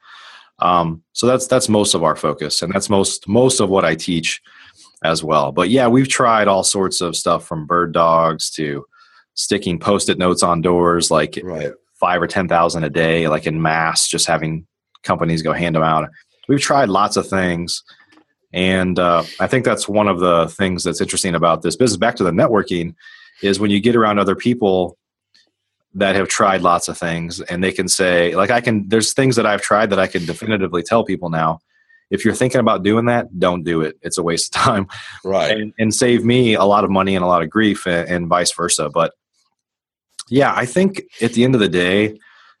Um, 0.59 1.03
so 1.13 1.25
that's 1.25 1.47
that's 1.47 1.69
most 1.69 1.93
of 1.93 2.03
our 2.03 2.15
focus, 2.15 2.61
and 2.61 2.73
that's 2.73 2.89
most 2.89 3.27
most 3.27 3.59
of 3.59 3.69
what 3.69 3.85
I 3.85 3.95
teach 3.95 4.41
as 5.03 5.23
well. 5.23 5.51
But 5.51 5.69
yeah, 5.69 5.87
we've 5.87 6.07
tried 6.07 6.47
all 6.47 6.63
sorts 6.63 7.01
of 7.01 7.15
stuff 7.15 7.45
from 7.45 7.65
bird 7.65 7.93
dogs 7.93 8.49
to 8.51 8.85
sticking 9.35 9.79
post-it 9.79 10.17
notes 10.17 10.43
on 10.43 10.61
doors, 10.61 11.11
like 11.11 11.39
right. 11.43 11.73
five 11.99 12.21
or 12.21 12.27
ten 12.27 12.47
thousand 12.47 12.83
a 12.83 12.89
day, 12.89 13.27
like 13.27 13.45
in 13.45 13.61
mass, 13.61 14.07
just 14.07 14.27
having 14.27 14.65
companies 15.03 15.41
go 15.41 15.53
hand 15.53 15.75
them 15.75 15.83
out. 15.83 16.09
We've 16.47 16.61
tried 16.61 16.89
lots 16.89 17.17
of 17.17 17.27
things, 17.27 17.83
and 18.53 18.97
uh, 18.97 19.23
I 19.39 19.47
think 19.47 19.65
that's 19.65 19.87
one 19.87 20.07
of 20.07 20.19
the 20.19 20.47
things 20.47 20.83
that's 20.83 21.01
interesting 21.01 21.35
about 21.35 21.61
this 21.61 21.75
business. 21.75 21.97
Back 21.97 22.15
to 22.17 22.23
the 22.23 22.31
networking, 22.31 22.95
is 23.41 23.59
when 23.59 23.71
you 23.71 23.79
get 23.79 23.95
around 23.95 24.19
other 24.19 24.35
people 24.35 24.97
that 25.95 26.15
have 26.15 26.27
tried 26.27 26.61
lots 26.61 26.87
of 26.87 26.97
things, 26.97 27.39
and 27.41 27.63
they 27.63 27.71
can 27.71 27.87
say, 27.87 28.35
like, 28.35 28.51
I 28.51 28.61
can. 28.61 28.87
There's 28.87 29.13
things 29.13 29.35
that 29.35 29.45
I've 29.45 29.61
tried 29.61 29.89
that 29.89 29.99
I 29.99 30.07
can 30.07 30.25
definitively 30.25 30.83
tell 30.83 31.03
people 31.03 31.29
now 31.29 31.59
if 32.09 32.23
you're 32.23 32.35
thinking 32.35 32.59
about 32.59 32.83
doing 32.83 33.05
that, 33.05 33.39
don't 33.39 33.63
do 33.63 33.81
it. 33.81 33.97
It's 34.01 34.17
a 34.17 34.23
waste 34.23 34.55
of 34.55 34.61
time. 34.61 34.87
Right. 35.23 35.51
And, 35.51 35.73
and 35.79 35.93
save 35.93 36.23
me 36.23 36.53
a 36.53 36.63
lot 36.63 36.83
of 36.83 36.89
money 36.89 37.15
and 37.15 37.23
a 37.23 37.27
lot 37.27 37.41
of 37.41 37.49
grief 37.49 37.85
and, 37.87 38.07
and 38.09 38.27
vice 38.27 38.53
versa. 38.53 38.89
But 38.89 39.13
yeah, 40.29 40.53
I 40.55 40.65
think 40.65 41.03
at 41.21 41.33
the 41.33 41.43
end 41.43 41.55
of 41.55 41.61
the 41.61 41.69
day, 41.69 42.19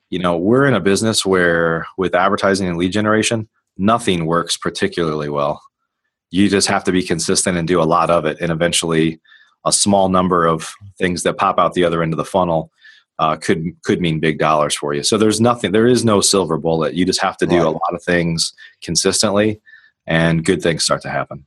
you 0.09 0.19
know, 0.19 0.37
we're 0.37 0.65
in 0.65 0.73
a 0.73 0.79
business 0.79 1.25
where 1.25 1.87
with 1.97 2.13
advertising 2.13 2.67
and 2.67 2.77
lead 2.77 2.91
generation, 2.91 3.49
nothing 3.77 4.25
works 4.25 4.57
particularly 4.57 5.29
well. 5.29 5.61
You 6.29 6.49
just 6.49 6.67
have 6.67 6.83
to 6.85 6.91
be 6.91 7.03
consistent 7.03 7.57
and 7.57 7.67
do 7.67 7.81
a 7.81 7.85
lot 7.85 8.09
of 8.09 8.25
it, 8.25 8.37
and 8.41 8.51
eventually, 8.51 9.19
a 9.65 9.71
small 9.71 10.09
number 10.09 10.45
of 10.45 10.73
things 10.97 11.23
that 11.23 11.37
pop 11.37 11.57
out 11.57 11.73
the 11.73 11.85
other 11.85 12.03
end 12.03 12.11
of 12.11 12.17
the 12.17 12.25
funnel 12.25 12.69
uh, 13.23 13.35
could 13.37 13.63
could 13.83 14.01
mean 14.01 14.19
big 14.19 14.37
dollars 14.37 14.75
for 14.75 14.93
you. 14.93 15.03
So 15.03 15.17
there's 15.17 15.39
nothing, 15.39 15.71
there 15.71 15.87
is 15.87 16.03
no 16.03 16.19
silver 16.21 16.57
bullet. 16.57 16.93
You 16.93 17.05
just 17.05 17.21
have 17.21 17.37
to 17.37 17.45
do 17.45 17.57
right. 17.57 17.65
a 17.65 17.69
lot 17.69 17.93
of 17.93 18.03
things 18.03 18.53
consistently, 18.81 19.61
and 20.05 20.43
good 20.43 20.61
things 20.61 20.83
start 20.83 21.01
to 21.03 21.09
happen. 21.09 21.45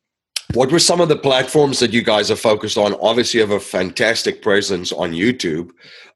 What 0.55 0.71
were 0.71 0.79
some 0.79 1.01
of 1.01 1.09
the 1.09 1.17
platforms 1.17 1.81
that 1.81 1.93
you 1.93 2.03
guys 2.03 2.31
are 2.31 2.37
focused 2.37 2.79
on? 2.79 2.95
Obviously, 3.01 3.41
you 3.41 3.47
have 3.47 3.57
a 3.57 3.61
fantastic 3.61 4.43
presence 4.43 4.93
on 4.93 5.11
YouTube. 5.13 5.71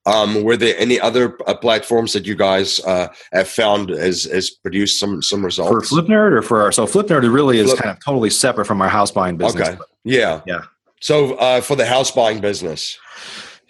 Um, 0.06 0.44
were 0.44 0.56
there 0.56 0.74
any 0.78 0.98
other 0.98 1.36
uh, 1.46 1.54
platforms 1.54 2.12
that 2.14 2.26
you 2.26 2.34
guys 2.36 2.80
uh, 2.86 3.08
have 3.32 3.48
found 3.48 3.90
as 3.90 4.24
has 4.24 4.48
produced 4.50 4.98
some 4.98 5.20
some 5.20 5.44
results 5.44 5.90
for 5.90 6.02
Flipnerd 6.02 6.32
or 6.32 6.42
for 6.42 6.62
our? 6.62 6.72
So 6.72 6.86
Flipnerd 6.86 7.30
really 7.30 7.58
is 7.58 7.70
Flip. 7.70 7.82
kind 7.82 7.96
of 7.96 8.02
totally 8.04 8.30
separate 8.30 8.66
from 8.66 8.80
our 8.80 8.88
house 8.88 9.10
buying 9.10 9.36
business. 9.36 9.68
Okay. 9.68 9.78
Yeah. 10.04 10.40
Yeah. 10.46 10.62
So 11.00 11.34
uh, 11.34 11.60
for 11.60 11.76
the 11.76 11.86
house 11.86 12.10
buying 12.10 12.40
business. 12.40 12.98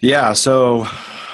Yeah. 0.01 0.33
So, 0.33 0.87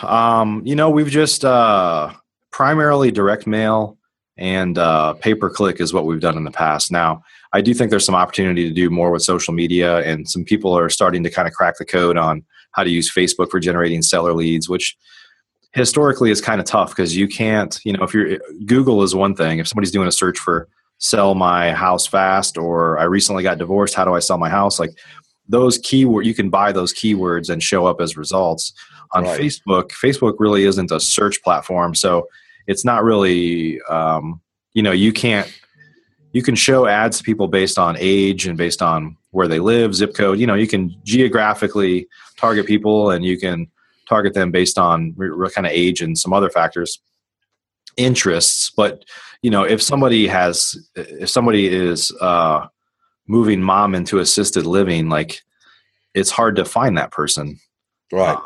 um, 0.03 0.61
you 0.65 0.75
know, 0.75 0.89
we've 0.89 1.09
just 1.09 1.45
uh, 1.45 2.13
primarily 2.51 3.11
direct 3.11 3.47
mail 3.47 3.97
and 4.37 4.77
uh, 4.77 5.13
pay 5.13 5.33
per 5.33 5.49
click 5.49 5.81
is 5.81 5.93
what 5.93 6.05
we've 6.05 6.19
done 6.19 6.37
in 6.37 6.43
the 6.43 6.51
past. 6.51 6.91
Now, 6.91 7.23
I 7.53 7.61
do 7.61 7.73
think 7.73 7.89
there's 7.89 8.05
some 8.05 8.15
opportunity 8.15 8.67
to 8.67 8.73
do 8.73 8.89
more 8.89 9.11
with 9.11 9.23
social 9.23 9.53
media, 9.53 9.99
and 9.99 10.29
some 10.29 10.43
people 10.43 10.77
are 10.77 10.89
starting 10.89 11.23
to 11.23 11.29
kind 11.29 11.47
of 11.47 11.53
crack 11.53 11.77
the 11.77 11.85
code 11.85 12.17
on 12.17 12.43
how 12.71 12.83
to 12.83 12.89
use 12.89 13.11
Facebook 13.11 13.49
for 13.49 13.59
generating 13.59 14.01
seller 14.01 14.33
leads, 14.33 14.69
which 14.69 14.95
historically 15.73 16.31
is 16.31 16.41
kind 16.41 16.59
of 16.59 16.67
tough 16.67 16.89
because 16.89 17.15
you 17.15 17.27
can't, 17.27 17.79
you 17.83 17.93
know, 17.93 18.03
if 18.03 18.13
you're 18.13 18.37
Google 18.65 19.03
is 19.03 19.15
one 19.15 19.35
thing. 19.35 19.59
If 19.59 19.67
somebody's 19.67 19.91
doing 19.91 20.07
a 20.07 20.11
search 20.11 20.37
for 20.37 20.67
sell 20.99 21.35
my 21.35 21.71
house 21.73 22.07
fast 22.07 22.57
or 22.57 22.97
I 22.97 23.03
recently 23.03 23.43
got 23.43 23.59
divorced, 23.59 23.93
how 23.93 24.05
do 24.05 24.13
I 24.15 24.19
sell 24.19 24.37
my 24.37 24.49
house? 24.49 24.79
Like 24.79 24.91
those 25.47 25.77
keyword 25.77 26.25
you 26.25 26.33
can 26.33 26.49
buy 26.49 26.71
those 26.71 26.93
keywords 26.93 27.49
and 27.49 27.61
show 27.61 27.85
up 27.85 28.01
as 28.01 28.17
results 28.17 28.73
on 29.13 29.23
right. 29.23 29.39
Facebook. 29.39 29.91
Facebook 29.91 30.35
really 30.39 30.63
isn't 30.63 30.91
a 30.91 30.99
search 30.99 31.41
platform, 31.43 31.95
so 31.95 32.27
it's 32.67 32.85
not 32.85 33.03
really 33.03 33.81
um, 33.83 34.41
you 34.73 34.83
know 34.83 34.91
you 34.91 35.13
can't 35.13 35.51
you 36.33 36.43
can 36.43 36.55
show 36.55 36.85
ads 36.87 37.17
to 37.17 37.23
people 37.23 37.47
based 37.47 37.79
on 37.79 37.95
age 37.99 38.45
and 38.45 38.57
based 38.57 38.81
on 38.81 39.17
where 39.31 39.47
they 39.47 39.59
live, 39.59 39.95
zip 39.95 40.13
code. 40.15 40.39
You 40.39 40.47
know, 40.47 40.53
you 40.53 40.67
can 40.67 40.95
geographically 41.03 42.07
target 42.37 42.65
people 42.65 43.09
and 43.09 43.25
you 43.25 43.39
can 43.39 43.67
target 44.07 44.33
them 44.33 44.51
based 44.51 44.77
on 44.77 45.13
re- 45.17 45.49
kind 45.49 45.67
of 45.67 45.73
age 45.73 46.01
and 46.01 46.17
some 46.17 46.33
other 46.33 46.49
factors, 46.49 46.99
interests. 47.97 48.71
But 48.75 49.03
you 49.41 49.49
know, 49.49 49.63
if 49.63 49.81
somebody 49.81 50.27
has, 50.27 50.75
if 50.95 51.29
somebody 51.29 51.67
is 51.67 52.11
uh, 52.21 52.67
moving 53.27 53.61
mom 53.61 53.95
into 53.95 54.19
assisted 54.19 54.65
living, 54.65 55.09
like 55.09 55.41
it's 56.13 56.31
hard 56.31 56.55
to 56.57 56.65
find 56.65 56.97
that 56.97 57.11
person, 57.11 57.59
right? 58.11 58.37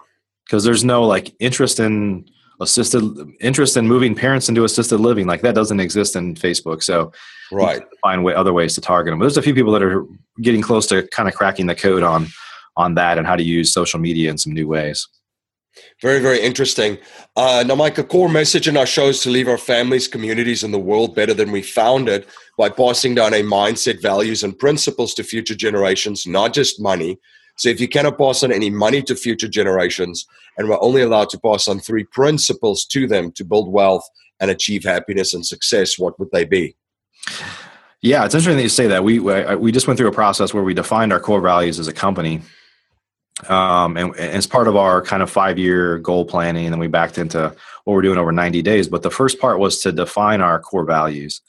Because 0.52 0.66
there's 0.66 0.84
no 0.84 1.04
like 1.04 1.34
interest 1.40 1.80
in 1.80 2.30
assisted 2.60 3.02
interest 3.40 3.78
in 3.78 3.88
moving 3.88 4.14
parents 4.14 4.50
into 4.50 4.66
assisted 4.66 4.98
living. 4.98 5.26
Like 5.26 5.42
that 5.44 5.56
doesn't 5.56 5.80
exist 5.80 6.18
in 6.18 6.36
facebook 6.36 6.84
so 6.84 7.14
right. 7.54 7.82
find 8.02 8.26
way, 8.26 8.36
other 8.36 8.52
ways 8.52 8.76
to 8.76 8.82
target 8.82 9.14
them 9.14 9.20
but 9.20 9.24
there's 9.24 9.38
a 9.38 9.42
few 9.42 9.56
people 9.56 9.72
that 9.72 9.82
are 9.82 10.06
getting 10.42 10.62
close 10.62 10.86
to 10.88 11.08
kind 11.08 11.30
of 11.30 11.36
cracking 11.36 11.68
the 11.68 11.74
code 11.74 12.04
on 12.04 12.28
on 12.76 12.96
that 12.96 13.18
and 13.18 13.26
how 13.26 13.38
to 13.38 13.44
use 13.44 13.74
social 13.74 14.00
media 14.00 14.30
in 14.30 14.38
some 14.38 14.54
new 14.54 14.68
ways. 14.68 15.08
Very, 16.02 16.20
very 16.20 16.42
interesting. 16.42 16.98
Uh, 17.36 17.64
now, 17.66 17.76
Mike, 17.76 17.98
a 17.98 18.04
core 18.04 18.30
message 18.30 18.68
in 18.68 18.76
our 18.76 18.86
show 18.86 19.08
is 19.08 19.22
to 19.22 19.30
leave 19.30 19.48
our 19.48 19.58
families, 19.58 20.08
communities, 20.08 20.64
and 20.64 20.74
the 20.74 20.80
world 20.80 21.16
better 21.16 21.34
than 21.34 21.52
we 21.52 21.62
found 21.62 22.10
it 22.10 22.28
by 22.58 22.70
passing 22.70 23.16
down 23.16 23.34
a 23.34 23.42
mindset, 23.42 24.02
values, 24.02 24.44
and 24.44 24.58
principles 24.58 25.14
to 25.14 25.24
future 25.24 25.56
generations, 25.56 26.28
not 26.28 26.54
just 26.54 26.82
money, 26.82 27.20
so 27.58 27.70
if 27.70 27.80
you 27.80 27.88
cannot 27.88 28.18
pass 28.18 28.44
on 28.44 28.52
any 28.52 28.70
money 28.70 29.02
to 29.04 29.16
future 29.16 29.48
generations, 29.48 30.26
and 30.58 30.68
we're 30.68 30.82
only 30.82 31.02
allowed 31.02 31.30
to 31.30 31.40
pass 31.40 31.68
on 31.68 31.80
three 31.80 32.04
principles 32.04 32.86
to 32.86 33.08
them 33.08 33.32
to 33.34 33.44
build 33.44 33.72
wealth 33.72 34.08
and 34.40 34.50
achieve 34.50 34.84
happiness 34.84 35.34
and 35.34 35.46
success, 35.46 36.00
what 36.00 36.20
would 36.20 36.30
they 36.32 36.46
be? 36.46 36.76
Yeah, 38.02 38.26
it's 38.26 38.34
interesting 38.34 38.58
that 38.58 38.64
you 38.64 38.70
say 38.70 38.88
that. 38.88 39.04
We 39.04 39.20
we 39.20 39.72
just 39.72 39.88
went 39.88 39.98
through 40.00 40.08
a 40.08 40.14
process 40.14 40.54
where 40.54 40.64
we 40.64 40.74
defined 40.74 41.14
our 41.14 41.20
core 41.20 41.42
values 41.42 41.78
as 41.78 41.88
a 41.88 41.94
company, 41.94 42.42
um, 43.48 43.96
and, 43.96 44.16
and 44.16 44.32
as 44.32 44.48
part 44.48 44.68
of 44.68 44.76
our 44.76 45.04
kind 45.04 45.22
of 45.22 45.30
five 45.30 45.60
year 45.60 46.00
goal 46.00 46.26
planning, 46.26 46.66
and 46.66 46.74
then 46.74 46.80
we 46.80 46.88
backed 46.88 47.20
into 47.20 47.56
what 47.84 47.94
we're 47.94 48.02
doing 48.02 48.18
over 48.18 48.32
ninety 48.32 48.64
days. 48.64 48.88
But 48.88 49.04
the 49.04 49.12
first 49.12 49.40
part 49.40 49.60
was 49.60 49.82
to 49.82 49.92
define 49.92 50.42
our 50.42 50.60
core 50.60 50.86
values, 50.86 51.42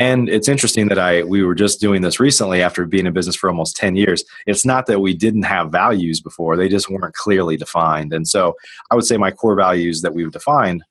and 0.00 0.28
it's 0.28 0.48
interesting 0.48 0.88
that 0.88 0.98
I 0.98 1.22
we 1.22 1.42
were 1.44 1.54
just 1.54 1.80
doing 1.80 2.02
this 2.02 2.18
recently 2.18 2.62
after 2.62 2.84
being 2.84 3.06
in 3.06 3.12
business 3.12 3.36
for 3.36 3.48
almost 3.48 3.76
10 3.76 3.96
years. 3.96 4.24
It's 4.46 4.64
not 4.64 4.86
that 4.86 5.00
we 5.00 5.14
didn't 5.14 5.44
have 5.44 5.70
values 5.70 6.20
before, 6.20 6.56
they 6.56 6.68
just 6.68 6.90
weren't 6.90 7.14
clearly 7.14 7.56
defined. 7.56 8.12
And 8.12 8.26
so 8.26 8.56
I 8.90 8.96
would 8.96 9.06
say 9.06 9.16
my 9.16 9.30
core 9.30 9.54
values 9.54 10.02
that 10.02 10.14
we've 10.14 10.32
defined 10.32 10.82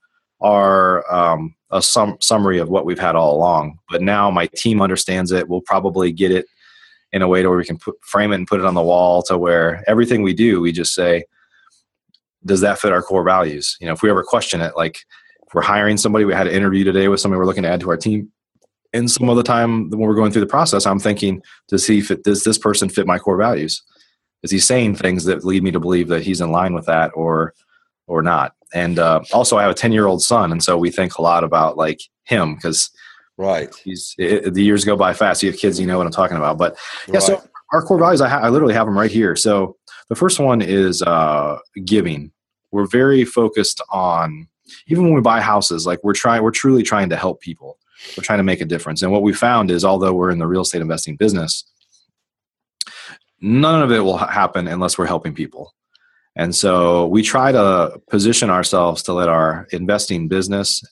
are 0.41 1.11
um, 1.13 1.55
a 1.71 1.81
sum, 1.81 2.17
summary 2.21 2.59
of 2.59 2.69
what 2.69 2.85
we've 2.85 2.99
had 2.99 3.15
all 3.15 3.35
along. 3.35 3.79
But 3.89 4.01
now 4.01 4.29
my 4.29 4.47
team 4.47 4.81
understands 4.81 5.31
it. 5.31 5.47
We'll 5.47 5.61
probably 5.61 6.11
get 6.11 6.31
it 6.31 6.45
in 7.11 7.21
a 7.21 7.27
way 7.27 7.41
to 7.41 7.49
where 7.49 7.57
we 7.57 7.65
can 7.65 7.77
put, 7.77 7.95
frame 8.03 8.31
it 8.31 8.35
and 8.35 8.47
put 8.47 8.59
it 8.59 8.65
on 8.65 8.73
the 8.73 8.81
wall 8.81 9.21
to 9.23 9.37
where 9.37 9.83
everything 9.87 10.21
we 10.21 10.33
do, 10.33 10.59
we 10.59 10.71
just 10.71 10.93
say, 10.93 11.25
does 12.45 12.61
that 12.61 12.79
fit 12.79 12.91
our 12.91 13.01
core 13.01 13.23
values? 13.23 13.77
You 13.79 13.87
know, 13.87 13.93
if 13.93 14.01
we 14.01 14.09
ever 14.09 14.23
question 14.23 14.61
it, 14.61 14.75
like 14.75 14.97
if 15.47 15.53
we're 15.53 15.61
hiring 15.61 15.95
somebody, 15.95 16.25
we 16.25 16.33
had 16.33 16.47
an 16.47 16.53
interview 16.53 16.83
today 16.83 17.07
with 17.07 17.19
somebody 17.19 17.37
we're 17.37 17.45
looking 17.45 17.63
to 17.63 17.69
add 17.69 17.79
to 17.81 17.89
our 17.89 17.97
team 17.97 18.32
and 18.93 19.09
some 19.09 19.29
of 19.29 19.37
the 19.37 19.43
time 19.43 19.89
when 19.89 19.99
we're 19.99 20.15
going 20.15 20.31
through 20.31 20.41
the 20.41 20.47
process, 20.47 20.85
I'm 20.85 20.99
thinking, 20.99 21.41
does 21.67 21.85
he 21.87 22.01
fit? 22.01 22.23
Does 22.23 22.43
this 22.43 22.57
person 22.57 22.89
fit 22.89 23.07
my 23.07 23.17
core 23.17 23.37
values? 23.37 23.81
Is 24.43 24.51
he 24.51 24.59
saying 24.59 24.95
things 24.95 25.25
that 25.25 25.43
lead 25.43 25.63
me 25.63 25.71
to 25.71 25.79
believe 25.79 26.07
that 26.09 26.23
he's 26.23 26.41
in 26.41 26.51
line 26.51 26.73
with 26.73 26.85
that, 26.85 27.11
or 27.15 27.53
or 28.07 28.21
not? 28.21 28.53
And 28.73 28.99
uh, 28.99 29.21
also, 29.31 29.57
I 29.57 29.63
have 29.63 29.71
a 29.71 29.75
10 29.75 29.91
year 29.91 30.05
old 30.05 30.21
son, 30.21 30.51
and 30.51 30.63
so 30.63 30.77
we 30.77 30.91
think 30.91 31.17
a 31.17 31.21
lot 31.21 31.43
about 31.43 31.77
like 31.77 32.01
him 32.23 32.55
because 32.55 32.91
right, 33.37 33.73
he's 33.83 34.13
it, 34.17 34.53
the 34.53 34.63
years 34.63 34.85
go 34.85 34.95
by 34.95 35.13
fast. 35.13 35.41
You 35.41 35.51
have 35.51 35.59
kids, 35.59 35.79
you 35.79 35.87
know 35.87 35.97
what 35.97 36.05
I'm 36.05 36.13
talking 36.13 36.37
about. 36.37 36.57
But 36.57 36.77
yeah, 37.07 37.15
right. 37.15 37.23
so 37.23 37.43
our 37.71 37.81
core 37.81 37.99
values, 37.99 38.21
I, 38.21 38.29
ha- 38.29 38.41
I 38.41 38.49
literally 38.49 38.75
have 38.75 38.85
them 38.85 38.97
right 38.97 39.11
here. 39.11 39.35
So 39.35 39.75
the 40.09 40.15
first 40.15 40.39
one 40.39 40.61
is 40.61 41.01
uh, 41.01 41.57
giving. 41.85 42.31
We're 42.71 42.87
very 42.87 43.25
focused 43.25 43.81
on 43.91 44.47
even 44.87 45.03
when 45.03 45.13
we 45.13 45.21
buy 45.21 45.41
houses, 45.41 45.85
like 45.85 46.03
we're 46.03 46.13
trying, 46.13 46.43
we're 46.43 46.51
truly 46.51 46.83
trying 46.83 47.09
to 47.09 47.15
help 47.15 47.41
people 47.41 47.77
we're 48.17 48.23
trying 48.23 48.39
to 48.39 48.43
make 48.43 48.61
a 48.61 48.65
difference. 48.65 49.01
And 49.01 49.11
what 49.11 49.21
we 49.21 49.33
found 49.33 49.71
is, 49.71 49.83
although 49.83 50.13
we're 50.13 50.31
in 50.31 50.39
the 50.39 50.47
real 50.47 50.61
estate 50.61 50.81
investing 50.81 51.15
business, 51.15 51.63
none 53.41 53.81
of 53.81 53.91
it 53.91 53.99
will 53.99 54.17
happen 54.17 54.67
unless 54.67 54.97
we're 54.97 55.05
helping 55.05 55.33
people. 55.33 55.73
And 56.35 56.55
so 56.55 57.07
we 57.07 57.21
try 57.21 57.51
to 57.51 58.01
position 58.09 58.49
ourselves 58.49 59.03
to 59.03 59.13
let 59.13 59.29
our 59.29 59.67
investing 59.71 60.27
business 60.27 60.83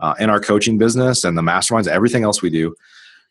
uh, 0.00 0.14
and 0.18 0.30
our 0.30 0.40
coaching 0.40 0.78
business 0.78 1.24
and 1.24 1.36
the 1.36 1.42
masterminds, 1.42 1.88
everything 1.88 2.22
else 2.22 2.42
we 2.42 2.50
do, 2.50 2.74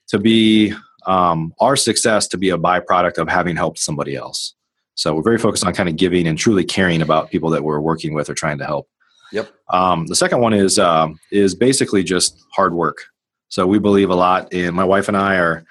to 0.08 0.20
be 0.20 0.74
um, 1.06 1.54
our 1.60 1.76
success 1.76 2.28
to 2.30 2.38
be 2.38 2.50
a 2.50 2.58
byproduct 2.58 3.18
of 3.18 3.30
having 3.30 3.56
helped 3.56 3.80
somebody 3.80 4.16
else. 4.16 4.56
So 4.96 5.14
we're 5.14 5.22
very 5.22 5.38
focused 5.38 5.66
on 5.66 5.74
kind 5.74 5.90
of 5.90 5.98
giving 5.98 6.28
and 6.28 6.38
truly 6.38 6.64
caring 6.64 7.02
about 7.02 7.30
people 7.30 7.50
that 7.52 7.64
we're 7.64 7.80
working 7.80 8.14
with 8.14 8.30
or 8.30 8.34
trying 8.34 8.58
to 8.60 8.66
help. 8.66 8.90
Yep. 9.32 9.52
Um, 9.70 10.08
the 10.08 10.16
second 10.16 10.40
one 10.40 10.54
is 10.54 10.80
um, 10.80 11.20
is 11.32 11.56
basically 11.56 12.04
just 12.04 12.42
hard 12.54 12.74
work. 12.74 13.06
So 13.50 13.68
we 13.68 13.80
believe 13.80 14.10
a 14.10 14.16
lot 14.16 14.54
in 14.54 14.74
my 14.74 14.84
wife 14.84 15.08
and 15.08 15.18
I 15.18 15.38
are 15.38 15.66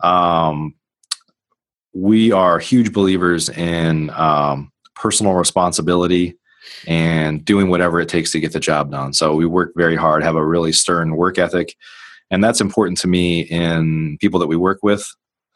um, 0.00 0.74
we 1.92 2.32
are 2.32 2.58
huge 2.58 2.92
believers 2.92 3.48
in 3.48 4.10
um, 4.10 4.72
personal 4.94 5.34
responsibility 5.34 6.36
and 6.86 7.44
doing 7.44 7.68
whatever 7.68 8.00
it 8.00 8.08
takes 8.08 8.30
to 8.32 8.40
get 8.40 8.52
the 8.52 8.60
job 8.60 8.90
done. 8.90 9.12
So 9.12 9.34
we 9.34 9.46
work 9.46 9.72
very 9.76 9.96
hard, 9.96 10.22
have 10.22 10.36
a 10.36 10.44
really 10.44 10.72
stern 10.72 11.16
work 11.16 11.38
ethic, 11.38 11.74
and 12.30 12.42
that's 12.44 12.60
important 12.60 12.98
to 12.98 13.08
me 13.08 13.40
in 13.40 14.18
people 14.20 14.40
that 14.40 14.46
we 14.46 14.56
work 14.56 14.78
with. 14.82 15.04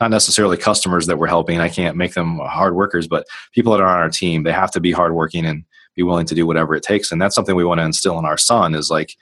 Not 0.01 0.11
necessarily 0.11 0.57
customers 0.57 1.07
that 1.07 1.19
we're 1.19 1.29
helping. 1.29 1.61
I 1.61 1.69
can't 1.69 1.97
make 1.97 2.15
them 2.15 2.39
hard 2.39 2.75
workers, 2.75 3.07
but 3.07 3.27
people 3.53 3.73
that 3.73 3.81
are 3.81 3.87
on 3.87 4.01
our 4.01 4.11
team, 4.11 4.43
they 4.43 4.53
have 4.53 4.73
to 4.73 4.81
be 4.81 4.91
hardworking 4.91 5.47
and 5.47 5.65
be 5.95 6.03
willing 6.03 6.27
to 6.27 6.35
do 6.35 6.47
whatever 6.47 6.75
it 6.75 6.83
takes. 6.83 7.13
And 7.13 7.23
that's 7.23 7.35
something 7.35 7.55
we 7.55 7.65
want 7.65 7.79
to 7.79 7.85
instill 7.85 8.19
in 8.19 8.25
our 8.25 8.37
son 8.37 8.75
is 8.75 8.91
like, 8.91 9.15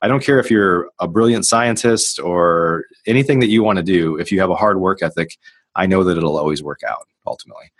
I 0.00 0.08
don't 0.08 0.22
care 0.22 0.38
if 0.38 0.50
you're 0.50 0.90
a 1.00 1.08
brilliant 1.08 1.44
scientist 1.44 2.20
or 2.20 2.84
anything 3.06 3.40
that 3.40 3.48
you 3.48 3.62
want 3.62 3.78
to 3.78 3.82
do. 3.82 4.16
If 4.16 4.30
you 4.30 4.40
have 4.40 4.50
a 4.50 4.54
hard 4.54 4.80
work 4.80 5.02
ethic, 5.02 5.36
I 5.74 5.86
know 5.86 6.04
that 6.04 6.16
it'll 6.16 6.38
always 6.38 6.62
work 6.62 6.82
out 6.88 7.08
ultimately. 7.26 7.72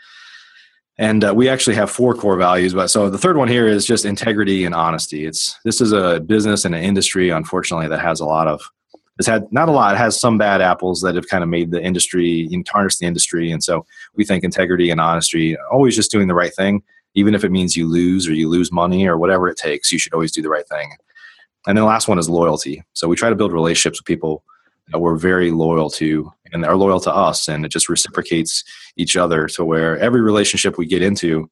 And 0.98 1.22
uh, 1.22 1.32
we 1.34 1.48
actually 1.48 1.76
have 1.76 1.90
four 1.90 2.14
core 2.14 2.36
values. 2.36 2.74
But 2.74 2.88
so 2.88 3.08
the 3.08 3.18
third 3.18 3.36
one 3.36 3.46
here 3.46 3.68
is 3.68 3.86
just 3.86 4.04
integrity 4.04 4.64
and 4.64 4.74
honesty. 4.74 5.26
It's 5.26 5.56
this 5.64 5.80
is 5.80 5.92
a 5.92 6.18
business 6.20 6.64
and 6.64 6.74
an 6.74 6.82
industry, 6.82 7.30
unfortunately, 7.30 7.88
that 7.88 8.00
has 8.00 8.18
a 8.18 8.26
lot 8.26 8.48
of 8.48 8.60
it's 9.18 9.26
had 9.26 9.52
not 9.52 9.68
a 9.68 9.72
lot. 9.72 9.94
It 9.94 9.98
has 9.98 10.18
some 10.18 10.38
bad 10.38 10.60
apples 10.60 11.00
that 11.02 11.16
have 11.16 11.28
kind 11.28 11.42
of 11.42 11.50
made 11.50 11.70
the 11.70 11.82
industry, 11.82 12.48
tarnished 12.64 13.00
the 13.00 13.06
industry. 13.06 13.50
And 13.50 13.62
so 13.62 13.84
we 14.14 14.24
think 14.24 14.44
integrity 14.44 14.90
and 14.90 15.00
honesty, 15.00 15.56
always 15.72 15.96
just 15.96 16.10
doing 16.10 16.28
the 16.28 16.34
right 16.34 16.54
thing, 16.54 16.82
even 17.14 17.34
if 17.34 17.42
it 17.42 17.50
means 17.50 17.76
you 17.76 17.88
lose 17.88 18.28
or 18.28 18.34
you 18.34 18.48
lose 18.48 18.70
money 18.70 19.06
or 19.06 19.18
whatever 19.18 19.48
it 19.48 19.56
takes. 19.56 19.92
You 19.92 19.98
should 19.98 20.14
always 20.14 20.30
do 20.30 20.42
the 20.42 20.48
right 20.48 20.68
thing. 20.68 20.92
And 21.66 21.76
then 21.76 21.82
the 21.82 21.88
last 21.88 22.08
one 22.08 22.18
is 22.18 22.28
loyalty. 22.28 22.82
So 22.92 23.08
we 23.08 23.16
try 23.16 23.30
to 23.30 23.36
build 23.36 23.52
relationships 23.52 24.00
with 24.00 24.06
people 24.06 24.44
that 24.90 24.98
we're 25.00 25.16
very 25.16 25.50
loyal 25.50 25.90
to 25.90 26.32
and 26.52 26.64
are 26.64 26.76
loyal 26.76 27.00
to 27.00 27.14
us 27.14 27.48
and 27.48 27.64
it 27.64 27.70
just 27.70 27.88
reciprocates 27.88 28.64
each 28.96 29.16
other 29.16 29.46
to 29.48 29.64
where 29.64 29.98
every 29.98 30.20
relationship 30.20 30.78
we 30.78 30.86
get 30.86 31.02
into 31.02 31.50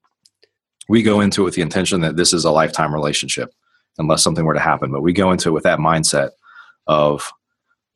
we 0.88 1.02
go 1.02 1.20
into 1.20 1.42
it 1.42 1.44
with 1.44 1.54
the 1.54 1.62
intention 1.62 2.00
that 2.00 2.16
this 2.16 2.32
is 2.32 2.44
a 2.44 2.50
lifetime 2.50 2.94
relationship 2.94 3.52
unless 3.98 4.22
something 4.22 4.44
were 4.44 4.54
to 4.54 4.60
happen 4.60 4.90
but 4.90 5.02
we 5.02 5.12
go 5.12 5.32
into 5.32 5.48
it 5.50 5.52
with 5.52 5.64
that 5.64 5.78
mindset 5.78 6.30
of 6.86 7.30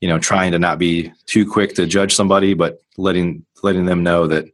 you 0.01 0.09
know 0.09 0.19
trying 0.19 0.53
to 0.53 0.59
not 0.59 0.79
be 0.79 1.13
too 1.27 1.51
quick 1.51 1.75
to 1.75 1.87
judge 1.87 2.15
somebody 2.15 2.55
but 2.55 2.79
letting 2.97 3.45
letting 3.63 3.87
them 3.87 4.03
know 4.03 4.27
that 4.27 4.45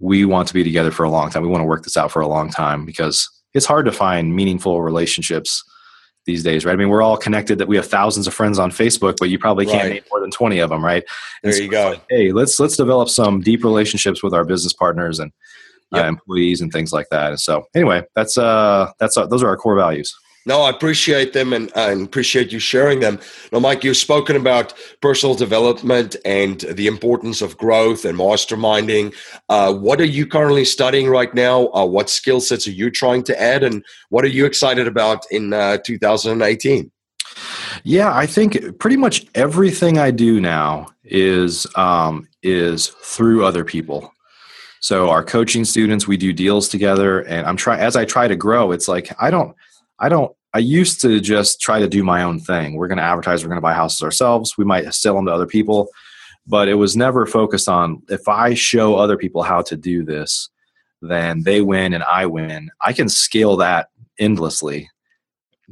we 0.00 0.24
want 0.24 0.48
to 0.48 0.54
be 0.54 0.64
together 0.64 0.90
for 0.90 1.04
a 1.04 1.10
long 1.10 1.30
time 1.30 1.42
we 1.42 1.48
want 1.48 1.60
to 1.60 1.66
work 1.66 1.84
this 1.84 1.96
out 1.96 2.10
for 2.10 2.22
a 2.22 2.28
long 2.28 2.50
time 2.50 2.84
because 2.84 3.28
it's 3.54 3.66
hard 3.66 3.86
to 3.86 3.92
find 3.92 4.34
meaningful 4.34 4.82
relationships 4.82 5.62
these 6.28 6.44
days, 6.44 6.64
right? 6.66 6.74
I 6.74 6.76
mean, 6.76 6.90
we're 6.90 7.02
all 7.02 7.16
connected 7.16 7.58
that 7.58 7.66
we 7.66 7.74
have 7.76 7.86
thousands 7.86 8.26
of 8.26 8.34
friends 8.34 8.58
on 8.58 8.70
Facebook, 8.70 9.16
but 9.18 9.30
you 9.30 9.38
probably 9.38 9.64
can't 9.64 9.84
right. 9.84 9.92
name 9.94 10.02
more 10.10 10.20
than 10.20 10.30
20 10.30 10.58
of 10.58 10.68
them, 10.68 10.84
right? 10.84 11.02
And 11.42 11.52
there 11.52 11.56
so 11.56 11.62
you 11.64 11.70
go. 11.70 11.90
Like, 11.90 12.04
hey, 12.10 12.32
let's 12.32 12.60
let's 12.60 12.76
develop 12.76 13.08
some 13.08 13.40
deep 13.40 13.64
relationships 13.64 14.22
with 14.22 14.34
our 14.34 14.44
business 14.44 14.74
partners 14.74 15.18
and 15.18 15.32
uh, 15.92 15.96
yep. 15.96 16.04
uh, 16.04 16.08
employees 16.08 16.60
and 16.60 16.70
things 16.70 16.92
like 16.92 17.08
that. 17.10 17.30
And 17.30 17.40
so, 17.40 17.64
anyway, 17.74 18.04
that's 18.14 18.36
uh 18.36 18.92
that's 19.00 19.16
uh, 19.16 19.26
those 19.26 19.42
are 19.42 19.48
our 19.48 19.56
core 19.56 19.74
values. 19.74 20.14
No, 20.48 20.62
I 20.62 20.70
appreciate 20.70 21.34
them 21.34 21.52
and, 21.52 21.70
appreciate 21.76 22.52
you 22.52 22.58
sharing 22.58 23.00
them. 23.00 23.20
Now, 23.52 23.60
Mike, 23.60 23.84
you've 23.84 23.98
spoken 23.98 24.34
about 24.34 24.72
personal 25.02 25.34
development 25.34 26.16
and 26.24 26.60
the 26.60 26.86
importance 26.86 27.42
of 27.42 27.58
growth 27.58 28.06
and 28.06 28.16
masterminding. 28.16 29.14
Uh, 29.50 29.74
what 29.74 30.00
are 30.00 30.06
you 30.06 30.26
currently 30.26 30.64
studying 30.64 31.10
right 31.10 31.34
now? 31.34 31.68
Uh, 31.74 31.84
what 31.84 32.08
skill 32.08 32.40
sets 32.40 32.66
are 32.66 32.70
you 32.70 32.90
trying 32.90 33.24
to 33.24 33.38
add? 33.38 33.62
And 33.62 33.84
what 34.08 34.24
are 34.24 34.28
you 34.28 34.46
excited 34.46 34.88
about 34.88 35.26
in 35.30 35.52
uh, 35.52 35.76
2018? 35.84 36.90
Yeah, 37.84 38.16
I 38.16 38.24
think 38.24 38.78
pretty 38.78 38.96
much 38.96 39.26
everything 39.34 39.98
I 39.98 40.10
do 40.10 40.40
now 40.40 40.86
is 41.04 41.66
um, 41.76 42.26
is 42.42 42.86
through 42.86 43.44
other 43.44 43.66
people. 43.66 44.14
So 44.80 45.10
our 45.10 45.22
coaching 45.22 45.66
students, 45.66 46.08
we 46.08 46.16
do 46.16 46.32
deals 46.32 46.70
together, 46.70 47.20
and 47.20 47.46
I'm 47.46 47.56
trying 47.58 47.80
as 47.80 47.96
I 47.96 48.06
try 48.06 48.28
to 48.28 48.36
grow. 48.36 48.72
It's 48.72 48.88
like 48.88 49.14
I 49.20 49.30
don't, 49.30 49.54
I 49.98 50.08
don't 50.08 50.34
I 50.54 50.58
used 50.58 51.00
to 51.02 51.20
just 51.20 51.60
try 51.60 51.78
to 51.78 51.88
do 51.88 52.02
my 52.02 52.22
own 52.22 52.40
thing. 52.40 52.74
We're 52.74 52.88
going 52.88 52.98
to 52.98 53.04
advertise, 53.04 53.42
we're 53.42 53.50
going 53.50 53.58
to 53.58 53.62
buy 53.62 53.74
houses 53.74 54.02
ourselves. 54.02 54.56
We 54.56 54.64
might 54.64 54.92
sell 54.94 55.14
them 55.14 55.26
to 55.26 55.32
other 55.32 55.46
people, 55.46 55.88
but 56.46 56.68
it 56.68 56.74
was 56.74 56.96
never 56.96 57.26
focused 57.26 57.68
on 57.68 58.02
if 58.08 58.26
I 58.28 58.54
show 58.54 58.96
other 58.96 59.16
people 59.16 59.42
how 59.42 59.62
to 59.62 59.76
do 59.76 60.04
this, 60.04 60.48
then 61.02 61.42
they 61.42 61.60
win 61.60 61.92
and 61.92 62.02
I 62.02 62.26
win. 62.26 62.70
I 62.80 62.92
can 62.92 63.08
scale 63.08 63.56
that 63.58 63.90
endlessly 64.18 64.90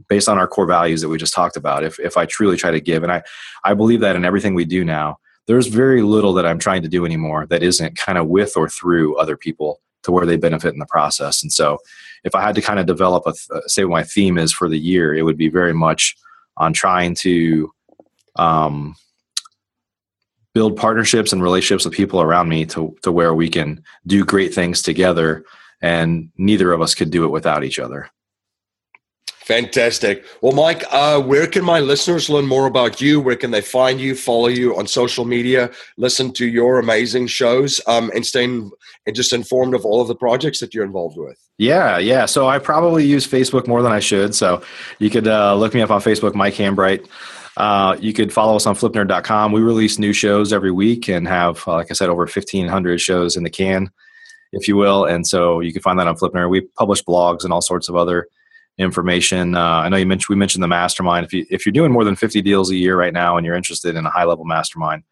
based 0.08 0.28
on 0.28 0.38
our 0.38 0.46
core 0.46 0.66
values 0.66 1.00
that 1.00 1.08
we 1.08 1.18
just 1.18 1.34
talked 1.34 1.56
about. 1.56 1.82
If 1.82 1.98
if 1.98 2.16
I 2.16 2.26
truly 2.26 2.56
try 2.56 2.70
to 2.70 2.80
give 2.80 3.02
and 3.02 3.10
I 3.10 3.22
I 3.64 3.74
believe 3.74 4.00
that 4.00 4.14
in 4.14 4.24
everything 4.24 4.54
we 4.54 4.64
do 4.64 4.84
now, 4.84 5.18
there's 5.46 5.68
very 5.68 6.02
little 6.02 6.32
that 6.34 6.46
I'm 6.46 6.58
trying 6.58 6.82
to 6.82 6.88
do 6.88 7.04
anymore 7.06 7.46
that 7.46 7.62
isn't 7.62 7.96
kind 7.96 8.18
of 8.18 8.28
with 8.28 8.56
or 8.56 8.68
through 8.68 9.16
other 9.16 9.36
people 9.36 9.80
to 10.02 10.12
where 10.12 10.26
they 10.26 10.36
benefit 10.36 10.72
in 10.72 10.78
the 10.78 10.86
process. 10.86 11.42
And 11.42 11.52
so 11.52 11.78
if 12.24 12.35
I 12.35 12.42
had 12.42 12.55
to 12.55 12.62
kind 12.62 12.79
of 12.79 12.87
develop 12.87 13.24
a 13.26 13.33
th- 13.33 13.64
say 13.66 13.85
what 13.85 13.96
my 13.96 14.02
theme 14.02 14.38
is 14.38 14.52
for 14.52 14.68
the 14.68 14.79
year, 14.79 15.14
it 15.14 15.22
would 15.22 15.37
be 15.37 15.48
very 15.48 15.74
much 15.74 16.16
on 16.57 16.72
trying 16.72 17.14
to 17.16 17.70
um, 18.37 18.94
build 20.55 20.76
partnerships 20.76 21.33
and 21.33 21.42
relationships 21.42 21.85
with 21.85 21.94
people 21.94 22.20
around 22.20 22.48
me 22.48 22.64
to 22.66 22.96
to 23.02 23.12
where 23.12 23.35
we 23.35 23.48
can 23.48 23.83
do 24.07 24.24
great 24.24 24.55
things 24.55 24.83
together, 24.83 25.44
and 25.83 26.31
neither 26.37 26.72
of 26.72 26.81
us 26.81 26.94
could 26.94 27.11
do 27.11 27.24
it 27.24 27.31
without 27.31 27.64
each 27.64 27.79
other. 27.79 28.11
Fantastic. 29.46 30.24
Well, 30.40 30.54
Mike, 30.54 30.82
uh, 30.90 31.22
where 31.22 31.46
can 31.46 31.64
my 31.64 31.78
listeners 31.78 32.28
learn 32.28 32.46
more 32.48 32.66
about 32.66 33.00
you? 33.00 33.20
Where 33.20 33.37
can 33.37 33.52
they 33.52 33.61
find 33.61 34.00
you, 34.00 34.16
follow 34.16 34.48
you 34.48 34.76
on 34.76 34.88
social 34.88 35.24
media, 35.24 35.70
listen 35.96 36.32
to 36.32 36.48
your 36.48 36.80
amazing 36.80 37.28
shows, 37.28 37.80
um, 37.87 38.11
and 38.12 38.26
stay 38.26 38.42
in, 38.42 38.72
and 39.06 39.14
just 39.14 39.32
informed 39.32 39.74
of 39.74 39.85
all 39.85 40.00
of 40.00 40.09
the 40.09 40.16
projects 40.16 40.59
that 40.59 40.74
you're 40.74 40.85
involved 40.85 41.16
with? 41.16 41.38
Yeah, 41.59 41.96
yeah. 41.98 42.26
So 42.26 42.48
I 42.48 42.59
probably 42.59 43.04
use 43.06 43.24
Facebook 43.24 43.68
more 43.68 43.82
than 43.82 43.92
I 43.92 44.00
should. 44.00 44.35
So 44.35 44.64
you 44.98 45.11
could 45.11 45.28
uh, 45.28 45.54
look 45.54 45.74
me 45.74 45.80
up 45.80 45.92
on 45.92 46.00
Facebook, 46.00 46.35
Mike 46.35 46.54
Hambright. 46.54 47.09
Uh, 47.56 47.96
you 48.00 48.12
could 48.12 48.32
follow 48.32 48.56
us 48.56 48.66
on 48.66 48.74
flipnerd.com. 48.74 49.52
We 49.52 49.61
release 49.61 49.96
new 49.96 50.12
shows 50.12 50.52
every 50.52 50.72
week 50.72 51.09
and 51.09 51.28
have, 51.28 51.62
uh, 51.68 51.74
like 51.74 51.92
I 51.92 51.94
said, 51.94 52.09
over 52.09 52.22
1,500 52.22 53.00
shows 53.00 53.37
in 53.37 53.44
the 53.44 53.50
can, 53.50 53.92
if 54.52 54.66
you 54.66 54.74
will. 54.74 55.04
And 55.04 55.24
so 55.24 55.61
you 55.61 55.72
can 55.72 55.82
find 55.82 56.00
that 56.00 56.09
on 56.09 56.16
Flipnerd. 56.16 56.50
We 56.50 56.62
publish 56.62 57.04
blogs 57.04 57.44
and 57.44 57.52
all 57.52 57.62
sorts 57.62 57.88
of 57.88 57.94
other 57.94 58.26
information. 58.78 59.54
Uh, 59.54 59.60
I 59.60 59.88
know 59.88 59.96
you 59.96 60.06
mentioned 60.06 60.34
we 60.34 60.38
mentioned 60.38 60.62
the 60.62 60.68
mastermind. 60.68 61.24
If 61.24 61.32
you 61.32 61.46
if 61.50 61.64
you're 61.64 61.72
doing 61.72 61.92
more 61.92 62.04
than 62.04 62.16
50 62.16 62.42
deals 62.42 62.70
a 62.70 62.76
year 62.76 62.96
right 62.96 63.12
now 63.12 63.36
and 63.36 63.46
you're 63.46 63.56
interested 63.56 63.96
in 63.96 64.06
a 64.06 64.10
high 64.10 64.24
level 64.24 64.44
mastermind, 64.44 65.02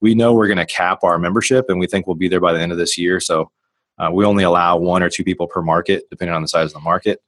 we 0.00 0.14
know 0.14 0.32
we're 0.34 0.48
going 0.48 0.58
to 0.58 0.66
cap 0.66 1.04
our 1.04 1.18
membership, 1.18 1.66
and 1.68 1.78
we 1.78 1.86
think 1.86 2.06
we'll 2.06 2.16
be 2.16 2.28
there 2.28 2.40
by 2.40 2.52
the 2.52 2.60
end 2.60 2.72
of 2.72 2.78
this 2.78 2.98
year. 2.98 3.20
So 3.20 3.50
uh, 3.98 4.10
we 4.12 4.24
only 4.24 4.44
allow 4.44 4.76
one 4.76 5.02
or 5.02 5.08
two 5.08 5.24
people 5.24 5.46
per 5.46 5.62
market, 5.62 6.04
depending 6.10 6.34
on 6.34 6.42
the 6.42 6.48
size 6.48 6.66
of 6.66 6.72
the 6.72 6.80
market. 6.80 7.20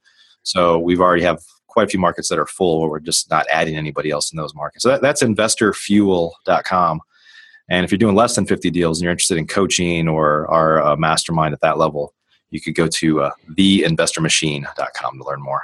So 0.43 0.77
we've 0.77 0.99
already 0.99 1.23
have 1.23 1.41
quite 1.67 1.87
a 1.87 1.89
few 1.89 1.99
markets 1.99 2.29
that 2.29 2.39
are 2.39 2.45
full 2.45 2.79
where 2.79 2.89
we're 2.89 2.99
just 2.99 3.29
not 3.29 3.45
adding 3.51 3.75
anybody 3.75 4.09
else 4.09 4.31
in 4.31 4.37
those 4.37 4.53
markets. 4.53 4.83
So 4.83 4.89
that, 4.89 5.01
that's 5.01 5.23
investorfuel.com. 5.23 7.01
And 7.69 7.83
if 7.83 7.91
you're 7.91 7.97
doing 7.97 8.15
less 8.15 8.35
than 8.35 8.45
50 8.45 8.69
deals 8.69 8.99
and 8.99 9.03
you're 9.03 9.11
interested 9.11 9.37
in 9.37 9.47
coaching 9.47 10.07
or 10.07 10.49
our 10.51 10.81
uh, 10.81 10.95
mastermind 10.95 11.53
at 11.53 11.61
that 11.61 11.77
level, 11.77 12.13
you 12.51 12.61
could 12.61 12.75
go 12.75 12.87
to 12.87 13.21
uh, 13.23 13.31
theinvestormachine.com 13.57 15.17
to 15.17 15.23
learn 15.25 15.41
more. 15.41 15.63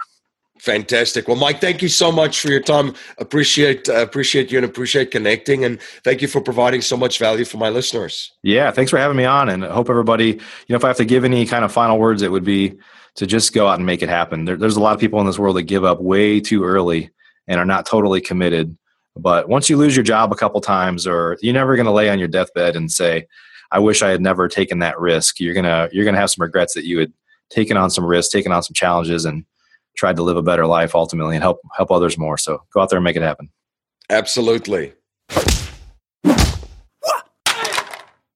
Fantastic. 0.62 1.28
Well, 1.28 1.38
Mike, 1.38 1.60
thank 1.60 1.82
you 1.82 1.88
so 1.88 2.12
much 2.12 2.40
for 2.40 2.50
your 2.50 2.60
time. 2.60 2.94
Appreciate 3.18 3.90
uh, 3.90 3.96
appreciate 3.96 4.52
you 4.52 4.60
and 4.60 4.66
appreciate 4.66 5.10
connecting, 5.10 5.66
and 5.66 5.82
thank 6.04 6.22
you 6.22 6.28
for 6.28 6.40
providing 6.40 6.82
so 6.82 6.96
much 6.96 7.18
value 7.18 7.46
for 7.46 7.58
my 7.58 7.70
listeners. 7.70 8.32
Yeah, 8.44 8.70
thanks 8.70 8.92
for 8.92 9.00
having 9.00 9.18
me 9.18 9.26
on, 9.26 9.50
and 9.50 9.66
I 9.66 9.74
hope 9.74 9.90
everybody. 9.90 10.28
You 10.28 10.40
know, 10.70 10.76
if 10.76 10.84
I 10.84 10.88
have 10.90 10.98
to 10.98 11.06
give 11.06 11.26
any 11.26 11.48
kind 11.48 11.66
of 11.66 11.72
final 11.72 11.98
words, 11.98 12.22
it 12.22 12.32
would 12.32 12.44
be 12.44 12.78
to 13.16 13.26
just 13.26 13.56
go 13.56 13.68
out 13.68 13.80
and 13.80 13.88
make 13.88 14.04
it 14.04 14.10
happen. 14.10 14.46
There, 14.46 14.56
there's 14.56 14.76
a 14.76 14.80
lot 14.80 14.94
of 14.94 15.00
people 15.00 15.20
in 15.20 15.26
this 15.26 15.40
world 15.40 15.56
that 15.56 15.64
give 15.64 15.84
up 15.84 16.00
way 16.00 16.40
too 16.40 16.64
early 16.64 17.10
and 17.48 17.60
are 17.60 17.66
not 17.66 17.88
totally 17.88 18.22
committed. 18.22 18.78
But 19.16 19.50
once 19.50 19.68
you 19.68 19.78
lose 19.78 19.96
your 19.96 20.04
job 20.04 20.32
a 20.32 20.36
couple 20.36 20.62
times, 20.62 21.08
or 21.08 21.40
you're 21.42 21.56
never 21.56 21.76
going 21.76 21.88
to 21.88 21.92
lay 21.92 22.12
on 22.12 22.20
your 22.20 22.28
deathbed 22.28 22.76
and 22.76 22.92
say, 22.92 23.26
"I 23.72 23.80
wish 23.80 24.04
I 24.04 24.10
had 24.10 24.22
never 24.22 24.48
taken 24.48 24.78
that 24.78 25.00
risk." 25.00 25.40
You're 25.40 25.56
gonna 25.56 25.90
you're 25.92 26.06
gonna 26.06 26.20
have 26.20 26.30
some 26.30 26.44
regrets 26.44 26.76
that 26.76 26.86
you 26.86 27.00
had 27.00 27.12
taken 27.50 27.78
on 27.78 27.90
some 27.90 28.06
risks, 28.06 28.32
taken 28.32 28.52
on 28.52 28.62
some 28.62 28.76
challenges, 28.76 29.26
and 29.26 29.44
tried 29.96 30.16
to 30.18 30.24
live 30.24 30.38
a 30.38 30.42
better 30.42 30.66
life 30.66 30.96
ultimately 30.96 31.36
and 31.36 31.44
help 31.44 31.60
help 31.76 31.92
others 31.92 32.18
more. 32.18 32.38
So 32.38 32.64
go 32.74 32.82
out 32.82 32.90
there 32.90 32.98
and 32.98 33.04
make 33.04 33.16
it 33.16 33.22
happen. 33.22 33.50
Absolutely. 34.10 34.94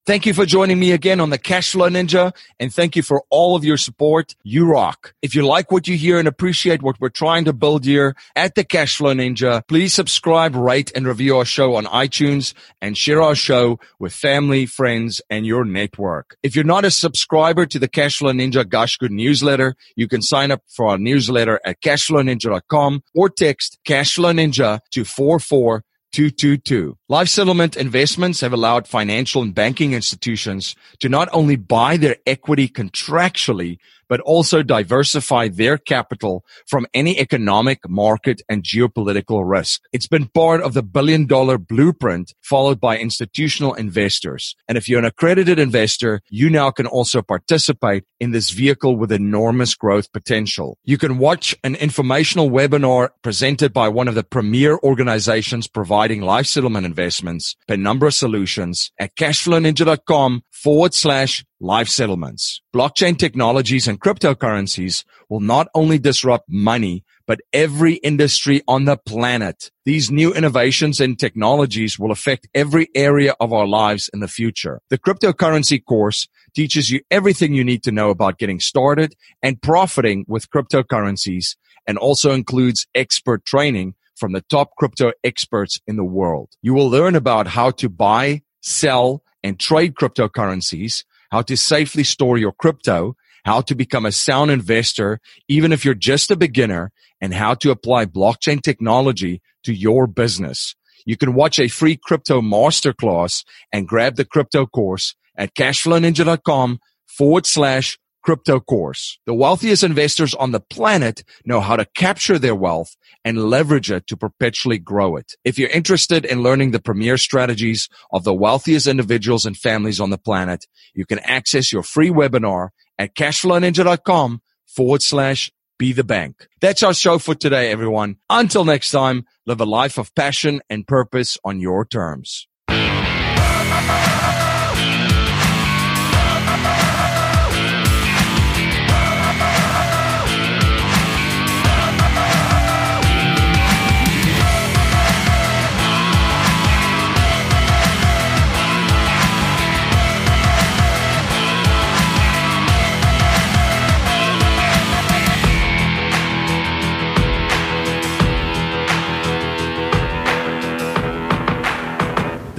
Thank 0.06 0.28
you 0.28 0.36
for 0.36 0.46
joining 0.46 0.78
me 0.78 0.92
again 0.92 1.20
on 1.20 1.32
the 1.32 1.40
Cashflow 1.40 1.90
Ninja 1.90 2.32
and 2.60 2.72
thank 2.72 2.96
you 2.96 3.02
for 3.02 3.24
all 3.32 3.56
of 3.56 3.66
your 3.66 3.76
support. 3.76 4.36
You 4.44 4.68
rock. 4.68 5.16
If 5.24 5.34
you 5.34 5.48
like 5.48 5.72
what 5.72 5.88
you 5.88 5.98
hear 5.98 6.20
and 6.20 6.28
appreciate 6.28 6.84
what 6.84 7.02
we're 7.02 7.10
trying 7.10 7.46
to 7.46 7.54
build 7.54 7.86
here 7.86 8.16
at 8.36 8.54
the 8.54 8.64
Cashflow 8.64 9.16
Ninja, 9.16 9.68
please 9.68 9.96
subscribe, 9.96 10.56
rate 10.56 10.92
and 10.94 11.08
review 11.08 11.38
our 11.38 11.46
show 11.46 11.74
on 11.74 11.86
iTunes 11.86 12.54
and 12.84 12.96
share 12.96 13.20
our 13.20 13.34
show 13.34 13.80
with 13.98 14.14
family, 14.14 14.68
friends 14.68 15.24
and 15.32 15.44
your 15.44 15.66
network. 15.66 16.38
If 16.44 16.56
you're 16.56 16.66
not 16.66 16.86
a 16.86 16.92
subscriber 16.92 17.66
to 17.66 17.80
the 17.80 17.90
Cashflow 17.90 18.40
Ninja 18.40 18.70
Gosh 18.70 18.98
Good 18.98 19.12
newsletter, 19.12 19.74
you 19.96 20.08
can 20.08 20.22
sign 20.22 20.52
up 20.52 20.62
for 20.68 20.86
our 20.86 21.00
newsletter 21.00 21.60
at 21.66 21.82
cashflowninja.com 21.82 23.02
or 23.16 23.30
text 23.32 23.80
Cashflow 23.88 24.36
Ninja 24.36 24.82
to 24.92 25.04
44 25.04 25.84
222. 26.16 26.98
Life 27.10 27.28
settlement 27.28 27.76
investments 27.76 28.40
have 28.40 28.54
allowed 28.54 28.88
financial 28.88 29.42
and 29.42 29.54
banking 29.54 29.92
institutions 29.92 30.74
to 31.00 31.10
not 31.10 31.28
only 31.34 31.58
buy 31.58 31.98
their 31.98 32.16
equity 32.26 32.70
contractually, 32.70 33.80
but 34.08 34.20
also 34.22 34.64
diversify 34.64 35.48
their 35.48 35.78
capital 35.78 36.44
from 36.68 36.86
any 36.94 37.20
economic, 37.20 37.80
market, 37.88 38.42
and 38.50 38.64
geopolitical 38.64 39.44
risk. 39.46 39.82
It's 39.92 40.08
been 40.08 40.28
part 40.28 40.62
of 40.62 40.74
the 40.74 40.84
billion 40.84 41.26
dollar 41.26 41.58
blueprint 41.58 42.34
followed 42.42 42.80
by 42.80 42.98
institutional 42.98 43.74
investors. 43.74 44.56
And 44.68 44.78
if 44.78 44.88
you're 44.88 45.00
an 45.00 45.06
accredited 45.06 45.60
investor, 45.60 46.22
you 46.30 46.50
now 46.50 46.72
can 46.72 46.88
also 46.88 47.22
participate 47.22 48.04
in 48.20 48.32
this 48.32 48.52
vehicle 48.52 48.96
with 48.96 49.12
enormous 49.12 49.76
growth 49.76 50.12
potential. 50.12 50.78
You 50.84 50.98
can 50.98 51.18
watch 51.18 51.56
an 51.64 51.76
informational 51.76 52.50
webinar 52.50 53.10
presented 53.22 53.74
by 53.74 53.90
one 53.90 54.08
of 54.08 54.16
the 54.16 54.24
premier 54.24 54.78
organizations 54.84 55.68
providing 55.68 56.22
life 56.22 56.48
settlement 56.48 56.86
investments, 56.86 57.56
Penumbra 57.68 58.12
Solutions 58.12 58.92
at 59.00 59.16
cashflowninja.com 59.16 60.44
forward 60.52 60.94
slash 60.94 61.46
life 61.66 61.90
settlements. 61.90 62.62
Blockchain 62.74 63.18
technologies 63.18 63.88
and 63.88 64.00
cryptocurrencies 64.00 65.04
will 65.30 65.40
not 65.40 65.68
only 65.74 65.98
disrupt 65.98 66.46
money, 66.48 67.04
but 67.26 67.40
every 67.52 67.96
industry 67.96 68.62
on 68.68 68.86
the 68.86 68.98
planet. 68.98 69.72
These 69.84 70.12
new 70.12 70.32
innovations 70.32 71.02
and 71.02 71.18
technologies 71.18 71.98
will 71.98 72.12
affect 72.12 72.48
every 72.54 72.88
area 72.94 73.36
of 73.40 73.52
our 73.52 73.66
lives 73.66 74.10
in 74.14 74.20
the 74.20 74.28
future. 74.28 74.80
The 74.90 75.00
cryptocurrency 75.00 75.84
course 75.84 76.28
teaches 76.54 76.92
you 76.92 77.02
everything 77.10 77.54
you 77.54 77.64
need 77.64 77.82
to 77.84 77.92
know 77.92 78.12
about 78.12 78.38
getting 78.38 78.60
started 78.60 79.16
and 79.42 79.62
profiting 79.62 80.24
with 80.28 80.50
cryptocurrencies 80.52 81.56
and 81.88 81.98
also 81.98 82.32
includes 82.32 82.86
expert 82.94 83.44
training 83.44 83.96
from 84.16 84.34
the 84.34 84.42
top 84.42 84.76
crypto 84.78 85.12
experts 85.24 85.80
in 85.88 85.96
the 85.98 86.04
world. 86.04 86.50
You 86.62 86.74
will 86.76 86.90
learn 86.90 87.16
about 87.16 87.48
how 87.48 87.72
to 87.72 87.90
buy, 87.90 88.44
sell, 88.62 89.24
and 89.44 89.60
trade 89.60 89.96
cryptocurrencies, 89.96 91.04
how 91.36 91.42
to 91.42 91.58
safely 91.58 92.06
store 92.06 92.38
your 92.38 92.54
crypto, 92.54 93.14
how 93.44 93.60
to 93.60 93.76
become 93.76 94.06
a 94.06 94.12
sound 94.14 94.50
investor, 94.50 95.20
even 95.50 95.74
if 95.74 95.84
you're 95.84 95.94
just 95.94 96.32
a 96.32 96.36
beginner, 96.38 96.94
and 97.20 97.34
how 97.34 97.54
to 97.54 97.72
apply 97.72 98.06
blockchain 98.06 98.62
technology 98.62 99.42
to 99.62 99.74
your 99.74 100.08
business. 100.08 100.76
You 101.06 101.18
can 101.18 101.34
watch 101.34 101.60
a 101.60 101.68
free 101.68 102.00
crypto 102.02 102.40
masterclass 102.40 103.44
and 103.74 103.86
grab 103.86 104.16
the 104.16 104.24
crypto 104.24 104.66
course 104.66 105.14
at 105.36 105.54
cashflowninja.com 105.56 106.80
forward 107.06 107.46
slash 107.46 108.00
crypto 108.26 108.60
course. 108.60 109.20
The 109.28 109.36
wealthiest 109.36 109.84
investors 109.84 110.34
on 110.34 110.52
the 110.52 110.60
planet 110.60 111.24
know 111.46 111.62
how 111.62 111.76
to 111.76 111.86
capture 111.86 112.40
their 112.40 112.56
wealth 112.56 112.98
and 113.24 113.50
leverage 113.50 113.92
it 113.92 114.08
to 114.08 114.18
perpetually 114.18 114.80
grow 114.80 115.16
it. 115.16 115.34
If 115.44 115.60
you're 115.60 115.70
interested 115.70 116.26
in 116.26 116.42
learning 116.42 116.72
the 116.72 116.82
premier 116.82 117.18
strategies 117.18 117.88
of 118.12 118.24
the 118.24 118.34
wealthiest 118.34 118.88
individuals 118.88 119.46
and 119.46 119.56
families 119.56 120.00
on 120.00 120.10
the 120.10 120.18
planet, 120.18 120.66
you 120.96 121.06
can 121.06 121.20
access 121.20 121.72
your 121.72 121.84
free 121.84 122.10
webinar 122.10 122.70
at 122.98 123.16
cashflowninja.com 123.16 124.42
forward 124.66 125.04
slash 125.04 125.52
be 125.78 125.94
the 125.94 126.04
bank. 126.04 126.48
That's 126.62 126.84
our 126.84 126.94
show 126.94 127.20
for 127.20 127.36
today, 127.36 127.72
everyone. 127.72 128.16
Until 128.30 128.66
next 128.66 128.90
time, 128.92 129.26
live 129.46 129.62
a 129.62 129.66
life 129.66 129.98
of 130.00 130.16
passion 130.16 130.62
and 130.70 130.88
purpose 130.88 131.38
on 131.44 131.60
your 131.60 131.86
terms. 131.86 132.48